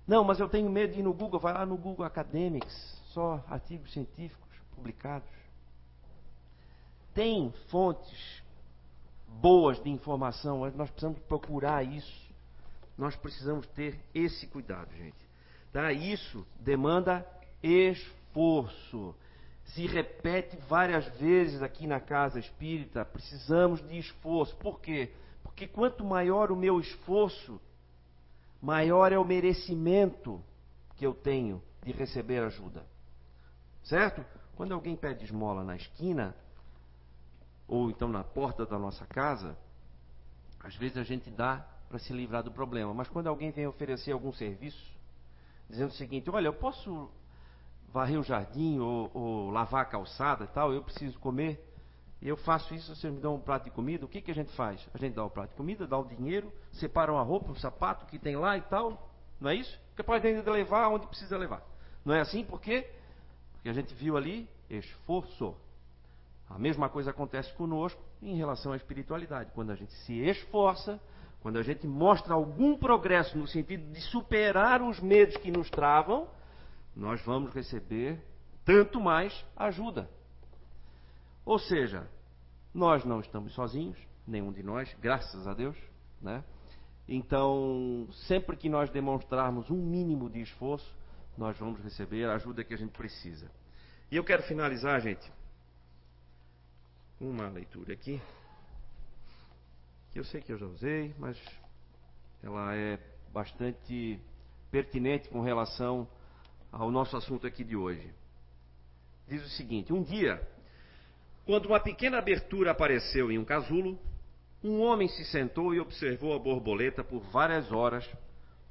Não, 0.06 0.22
mas 0.22 0.38
eu 0.38 0.48
tenho 0.48 0.70
medo 0.70 0.92
de 0.94 1.00
ir 1.00 1.02
no 1.02 1.12
Google. 1.12 1.40
Vai 1.40 1.52
lá 1.52 1.66
no 1.66 1.76
Google 1.76 2.06
Academics, 2.06 2.72
só 3.08 3.44
artigos 3.48 3.92
científicos 3.92 4.48
publicados. 4.76 5.28
Tem 7.16 7.50
fontes 7.70 8.42
boas 9.40 9.82
de 9.82 9.88
informação, 9.88 10.70
nós 10.76 10.90
precisamos 10.90 11.18
procurar 11.20 11.82
isso. 11.82 12.26
Nós 12.96 13.16
precisamos 13.16 13.66
ter 13.68 13.98
esse 14.14 14.46
cuidado, 14.46 14.94
gente. 14.94 15.16
Tá? 15.72 15.92
Isso 15.92 16.46
demanda 16.60 17.26
esforço 17.62 19.14
se 19.64 19.86
repete 19.86 20.58
várias 20.68 21.06
vezes 21.18 21.62
aqui 21.62 21.86
na 21.86 21.98
casa 21.98 22.38
espírita, 22.38 23.04
precisamos 23.04 23.80
de 23.88 23.98
esforço. 23.98 24.54
Por 24.56 24.80
quê? 24.80 25.10
Porque 25.42 25.66
quanto 25.66 26.04
maior 26.04 26.52
o 26.52 26.56
meu 26.56 26.78
esforço, 26.78 27.58
maior 28.60 29.10
é 29.10 29.18
o 29.18 29.24
merecimento 29.24 30.40
que 30.96 31.06
eu 31.06 31.14
tenho 31.14 31.62
de 31.82 31.92
receber 31.92 32.42
ajuda. 32.42 32.86
Certo? 33.82 34.24
Quando 34.54 34.72
alguém 34.72 34.94
pede 34.94 35.24
esmola 35.24 35.64
na 35.64 35.76
esquina, 35.76 36.34
ou 37.68 37.90
então 37.90 38.08
na 38.08 38.22
porta 38.22 38.64
da 38.64 38.78
nossa 38.78 39.04
casa, 39.06 39.56
às 40.62 40.74
vezes 40.76 40.96
a 40.96 41.02
gente 41.02 41.30
dá 41.30 41.66
para 41.88 41.98
se 41.98 42.12
livrar 42.12 42.42
do 42.42 42.50
problema. 42.50 42.92
Mas 42.92 43.08
quando 43.08 43.28
alguém 43.28 43.50
vem 43.50 43.66
oferecer 43.66 44.12
algum 44.12 44.32
serviço, 44.32 44.96
dizendo 45.68 45.90
o 45.90 45.94
seguinte: 45.94 46.30
Olha, 46.30 46.48
eu 46.48 46.54
posso 46.54 47.10
varrer 47.92 48.18
o 48.18 48.22
jardim 48.22 48.78
ou, 48.78 49.10
ou, 49.14 49.50
lavar 49.50 49.82
a 49.82 49.86
calçada 49.86 50.44
e 50.44 50.48
tal, 50.48 50.72
eu 50.72 50.82
preciso 50.82 51.18
comer. 51.18 51.62
Eu 52.20 52.36
faço 52.36 52.74
isso, 52.74 52.94
vocês 52.94 53.12
me 53.12 53.20
dão 53.20 53.34
um 53.34 53.40
prato 53.40 53.64
de 53.64 53.70
comida, 53.70 54.04
o 54.04 54.08
que, 54.08 54.22
que 54.22 54.30
a 54.30 54.34
gente 54.34 54.50
faz? 54.52 54.86
A 54.92 54.98
gente 54.98 55.14
dá 55.14 55.24
o 55.24 55.30
prato 55.30 55.50
de 55.50 55.56
comida, 55.56 55.86
dá 55.86 55.98
o 55.98 56.04
dinheiro, 56.04 56.50
separa 56.72 57.12
uma 57.12 57.22
roupa, 57.22 57.50
um 57.50 57.54
sapato 57.54 58.06
que 58.06 58.18
tem 58.18 58.36
lá 58.36 58.56
e 58.56 58.62
tal, 58.62 59.10
não 59.38 59.50
é 59.50 59.54
isso? 59.54 59.78
Porque 59.88 60.02
pode 60.02 60.26
ainda 60.26 60.50
levar 60.50 60.88
onde 60.88 61.06
precisa 61.06 61.36
levar. 61.36 61.62
Não 62.04 62.14
é 62.14 62.20
assim? 62.20 62.42
Por 62.42 62.60
quê? 62.60 62.90
Porque 63.52 63.68
a 63.68 63.72
gente 63.72 63.94
viu 63.94 64.16
ali 64.16 64.48
esforço. 64.68 65.54
A 66.48 66.58
mesma 66.58 66.88
coisa 66.88 67.10
acontece 67.10 67.52
conosco 67.54 68.00
em 68.22 68.36
relação 68.36 68.72
à 68.72 68.76
espiritualidade. 68.76 69.50
Quando 69.52 69.70
a 69.70 69.74
gente 69.74 69.92
se 70.04 70.14
esforça, 70.20 71.00
quando 71.40 71.58
a 71.58 71.62
gente 71.62 71.86
mostra 71.86 72.34
algum 72.34 72.76
progresso 72.76 73.36
no 73.36 73.46
sentido 73.46 73.92
de 73.92 74.00
superar 74.00 74.82
os 74.82 75.00
medos 75.00 75.36
que 75.36 75.50
nos 75.50 75.68
travam, 75.70 76.28
nós 76.94 77.20
vamos 77.24 77.52
receber 77.52 78.22
tanto 78.64 79.00
mais 79.00 79.44
ajuda. 79.56 80.08
Ou 81.44 81.58
seja, 81.58 82.08
nós 82.74 83.04
não 83.04 83.20
estamos 83.20 83.54
sozinhos, 83.54 83.98
nenhum 84.26 84.52
de 84.52 84.62
nós, 84.62 84.92
graças 85.00 85.46
a 85.46 85.54
Deus, 85.54 85.76
né? 86.20 86.42
Então, 87.08 88.08
sempre 88.26 88.56
que 88.56 88.68
nós 88.68 88.90
demonstrarmos 88.90 89.70
um 89.70 89.76
mínimo 89.76 90.28
de 90.28 90.40
esforço, 90.40 90.92
nós 91.38 91.56
vamos 91.58 91.80
receber 91.80 92.24
a 92.24 92.34
ajuda 92.34 92.64
que 92.64 92.74
a 92.74 92.76
gente 92.76 92.90
precisa. 92.90 93.48
E 94.10 94.16
eu 94.16 94.24
quero 94.24 94.42
finalizar, 94.42 95.00
gente, 95.00 95.30
uma 97.20 97.48
leitura 97.48 97.94
aqui, 97.94 98.20
que 100.12 100.18
eu 100.18 100.24
sei 100.24 100.40
que 100.40 100.52
eu 100.52 100.58
já 100.58 100.66
usei, 100.66 101.14
mas 101.18 101.38
ela 102.42 102.74
é 102.74 102.98
bastante 103.32 104.20
pertinente 104.70 105.28
com 105.28 105.40
relação 105.40 106.06
ao 106.70 106.90
nosso 106.90 107.16
assunto 107.16 107.46
aqui 107.46 107.64
de 107.64 107.74
hoje. 107.74 108.12
Diz 109.26 109.44
o 109.44 109.48
seguinte: 109.50 109.92
Um 109.92 110.02
dia, 110.02 110.46
quando 111.46 111.66
uma 111.66 111.80
pequena 111.80 112.18
abertura 112.18 112.70
apareceu 112.70 113.32
em 113.32 113.38
um 113.38 113.44
casulo, 113.44 113.98
um 114.62 114.80
homem 114.82 115.08
se 115.08 115.24
sentou 115.24 115.74
e 115.74 115.80
observou 115.80 116.34
a 116.34 116.38
borboleta 116.38 117.02
por 117.02 117.20
várias 117.30 117.72
horas, 117.72 118.08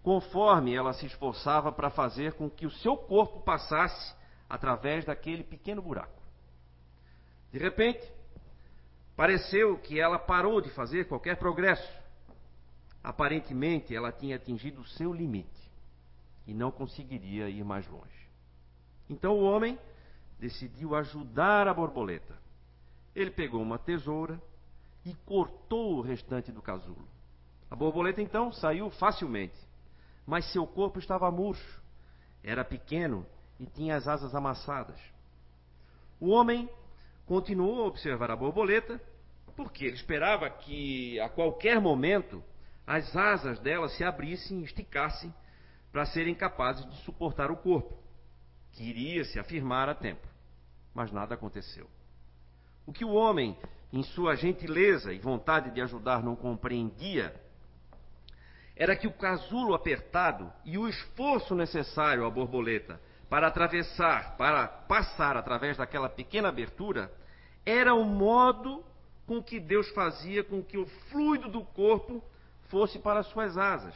conforme 0.04 0.76
ela 0.76 0.94
se 0.94 1.08
esforçava 1.08 1.72
para 1.72 1.90
fazer 1.90 2.34
com 2.34 2.50
que 2.50 2.66
o 2.66 2.72
seu 2.72 2.96
corpo 2.96 3.42
passasse 3.42 4.16
através 4.48 5.04
daquele 5.04 5.44
pequeno 5.44 5.82
buraco. 5.82 6.22
De 7.52 7.58
repente, 7.58 8.15
pareceu 9.16 9.78
que 9.78 10.00
ela 10.00 10.20
parou 10.20 10.62
de 10.62 10.70
fazer 10.72 11.08
qualquer 11.08 11.38
progresso. 11.38 11.90
Aparentemente, 13.04 13.96
ela 13.96 14.12
tinha 14.12 14.36
atingido 14.36 14.82
o 14.82 14.88
seu 14.88 15.14
limite 15.14 15.72
e 16.48 16.54
não 16.54 16.72
conseguiria 16.72 17.50
ir 17.50 17.64
mais 17.64 17.88
longe. 17.88 18.30
Então 19.10 19.34
o 19.34 19.44
homem 19.44 19.80
decidiu 20.40 20.96
ajudar 20.96 21.68
a 21.68 21.74
borboleta. 21.74 22.36
Ele 23.16 23.32
pegou 23.32 23.62
uma 23.62 23.78
tesoura 23.78 24.42
e 25.06 25.14
cortou 25.26 25.98
o 25.98 26.02
restante 26.02 26.52
do 26.52 26.62
casulo. 26.62 27.08
A 27.70 27.76
borboleta 27.76 28.22
então 28.22 28.52
saiu 28.52 28.90
facilmente, 28.90 29.58
mas 30.26 30.52
seu 30.52 30.66
corpo 30.66 31.00
estava 31.00 31.30
murcho, 31.32 31.82
era 32.44 32.66
pequeno 32.66 33.26
e 33.60 33.66
tinha 33.66 33.96
as 33.96 34.08
asas 34.08 34.36
amassadas. 34.36 35.00
O 36.20 36.30
homem 36.30 36.70
continuou 37.26 37.84
a 37.84 37.88
observar 37.88 38.32
a 38.32 38.36
borboleta, 38.36 39.02
porque 39.56 39.86
ele 39.86 39.96
esperava 39.96 40.50
que 40.50 41.20
a 41.20 41.30
qualquer 41.30 41.80
momento 41.80 42.44
as 42.86 43.16
asas 43.16 43.60
dela 43.60 43.90
se 43.90 44.04
abrissem 44.04 44.60
e 44.60 44.64
esticassem 44.64 45.34
para 45.92 46.06
serem 46.06 46.36
capazes 46.36 46.86
de 46.90 46.98
suportar 47.04 47.50
o 47.50 47.58
corpo, 47.58 47.98
que 48.74 48.84
iria 48.84 49.24
se 49.24 49.40
afirmar 49.40 49.90
a 49.90 49.96
tempo. 49.96 50.28
Mas 50.94 51.12
nada 51.12 51.36
aconteceu. 51.36 51.90
O 52.86 52.94
que 52.94 53.04
o 53.04 53.14
homem, 53.14 53.58
em 53.92 54.04
sua 54.04 54.36
gentileza 54.36 55.14
e 55.14 55.20
vontade 55.20 55.72
de 55.72 55.82
ajudar, 55.82 56.22
não 56.22 56.36
compreendia 56.36 57.34
era 58.76 58.96
que 58.96 59.08
o 59.08 59.14
casulo 59.14 59.74
apertado 59.74 60.52
e 60.66 60.78
o 60.78 60.88
esforço 60.88 61.56
necessário 61.56 62.26
à 62.26 62.30
borboleta 62.30 63.00
para 63.36 63.48
atravessar, 63.48 64.38
para 64.38 64.66
passar 64.66 65.36
através 65.36 65.76
daquela 65.76 66.08
pequena 66.08 66.48
abertura, 66.48 67.12
era 67.66 67.94
o 67.94 68.06
modo 68.06 68.82
com 69.28 69.44
que 69.44 69.60
Deus 69.60 69.90
fazia 69.90 70.42
com 70.42 70.64
que 70.64 70.78
o 70.78 70.86
fluido 71.12 71.52
do 71.52 71.62
corpo 71.62 72.24
fosse 72.70 72.98
para 72.98 73.20
as 73.20 73.28
suas 73.28 73.58
asas, 73.58 73.94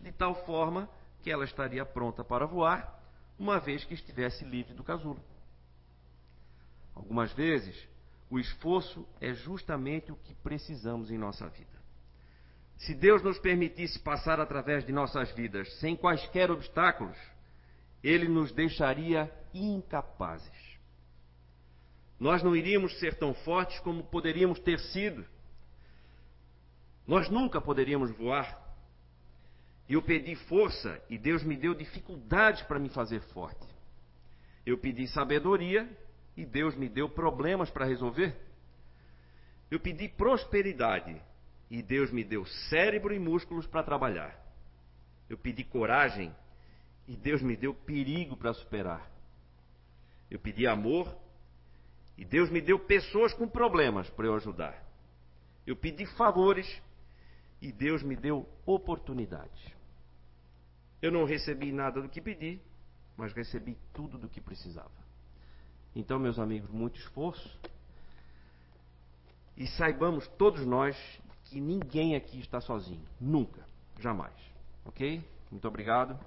de 0.00 0.12
tal 0.12 0.32
forma 0.46 0.88
que 1.24 1.28
ela 1.28 1.44
estaria 1.44 1.84
pronta 1.84 2.22
para 2.22 2.46
voar, 2.46 3.02
uma 3.36 3.58
vez 3.58 3.82
que 3.82 3.94
estivesse 3.94 4.44
livre 4.44 4.74
do 4.74 4.84
casulo. 4.84 5.18
Algumas 6.94 7.32
vezes, 7.32 7.76
o 8.30 8.38
esforço 8.38 9.04
é 9.20 9.34
justamente 9.34 10.12
o 10.12 10.16
que 10.18 10.36
precisamos 10.36 11.10
em 11.10 11.18
nossa 11.18 11.48
vida. 11.48 11.76
Se 12.76 12.94
Deus 12.94 13.24
nos 13.24 13.40
permitisse 13.40 13.98
passar 13.98 14.38
através 14.38 14.86
de 14.86 14.92
nossas 14.92 15.32
vidas 15.32 15.68
sem 15.80 15.96
quaisquer 15.96 16.48
obstáculos, 16.48 17.18
Ele 18.02 18.28
nos 18.28 18.52
deixaria 18.52 19.30
incapazes. 19.52 20.78
Nós 22.18 22.42
não 22.42 22.54
iríamos 22.54 22.98
ser 22.98 23.14
tão 23.14 23.32
fortes 23.32 23.78
como 23.80 24.02
poderíamos 24.04 24.58
ter 24.60 24.78
sido. 24.78 25.24
Nós 27.06 27.28
nunca 27.28 27.60
poderíamos 27.60 28.10
voar. 28.16 28.66
Eu 29.88 30.02
pedi 30.02 30.34
força 30.34 31.00
e 31.08 31.16
Deus 31.16 31.42
me 31.42 31.56
deu 31.56 31.74
dificuldades 31.74 32.62
para 32.62 32.78
me 32.78 32.88
fazer 32.88 33.20
forte. 33.32 33.66
Eu 34.66 34.76
pedi 34.76 35.06
sabedoria 35.08 35.88
e 36.36 36.44
Deus 36.44 36.76
me 36.76 36.88
deu 36.88 37.08
problemas 37.08 37.70
para 37.70 37.86
resolver. 37.86 38.36
Eu 39.70 39.80
pedi 39.80 40.08
prosperidade 40.08 41.20
e 41.70 41.82
Deus 41.82 42.10
me 42.10 42.24
deu 42.24 42.44
cérebro 42.68 43.14
e 43.14 43.18
músculos 43.18 43.66
para 43.66 43.82
trabalhar. 43.82 44.38
Eu 45.28 45.38
pedi 45.38 45.64
coragem 45.64 46.34
e 47.08 47.16
Deus 47.16 47.40
me 47.40 47.56
deu 47.56 47.74
perigo 47.74 48.36
para 48.36 48.52
superar. 48.52 49.10
Eu 50.30 50.38
pedi 50.38 50.66
amor 50.66 51.16
e 52.18 52.24
Deus 52.24 52.50
me 52.50 52.60
deu 52.60 52.78
pessoas 52.78 53.32
com 53.32 53.48
problemas 53.48 54.10
para 54.10 54.26
eu 54.26 54.34
ajudar. 54.34 54.86
Eu 55.66 55.74
pedi 55.74 56.04
favores 56.04 56.66
e 57.62 57.72
Deus 57.72 58.02
me 58.02 58.14
deu 58.14 58.46
oportunidades. 58.66 59.74
Eu 61.00 61.10
não 61.10 61.24
recebi 61.24 61.72
nada 61.72 62.02
do 62.02 62.10
que 62.10 62.20
pedi, 62.20 62.60
mas 63.16 63.32
recebi 63.32 63.78
tudo 63.94 64.18
do 64.18 64.28
que 64.28 64.40
precisava. 64.40 64.90
Então, 65.96 66.18
meus 66.18 66.38
amigos, 66.38 66.68
muito 66.68 66.98
esforço. 66.98 67.58
E 69.56 69.66
saibamos 69.66 70.28
todos 70.36 70.66
nós 70.66 70.96
que 71.44 71.58
ninguém 71.58 72.14
aqui 72.14 72.38
está 72.40 72.60
sozinho. 72.60 73.06
Nunca. 73.18 73.66
Jamais. 73.98 74.34
Ok? 74.84 75.24
Muito 75.50 75.66
obrigado. 75.66 76.18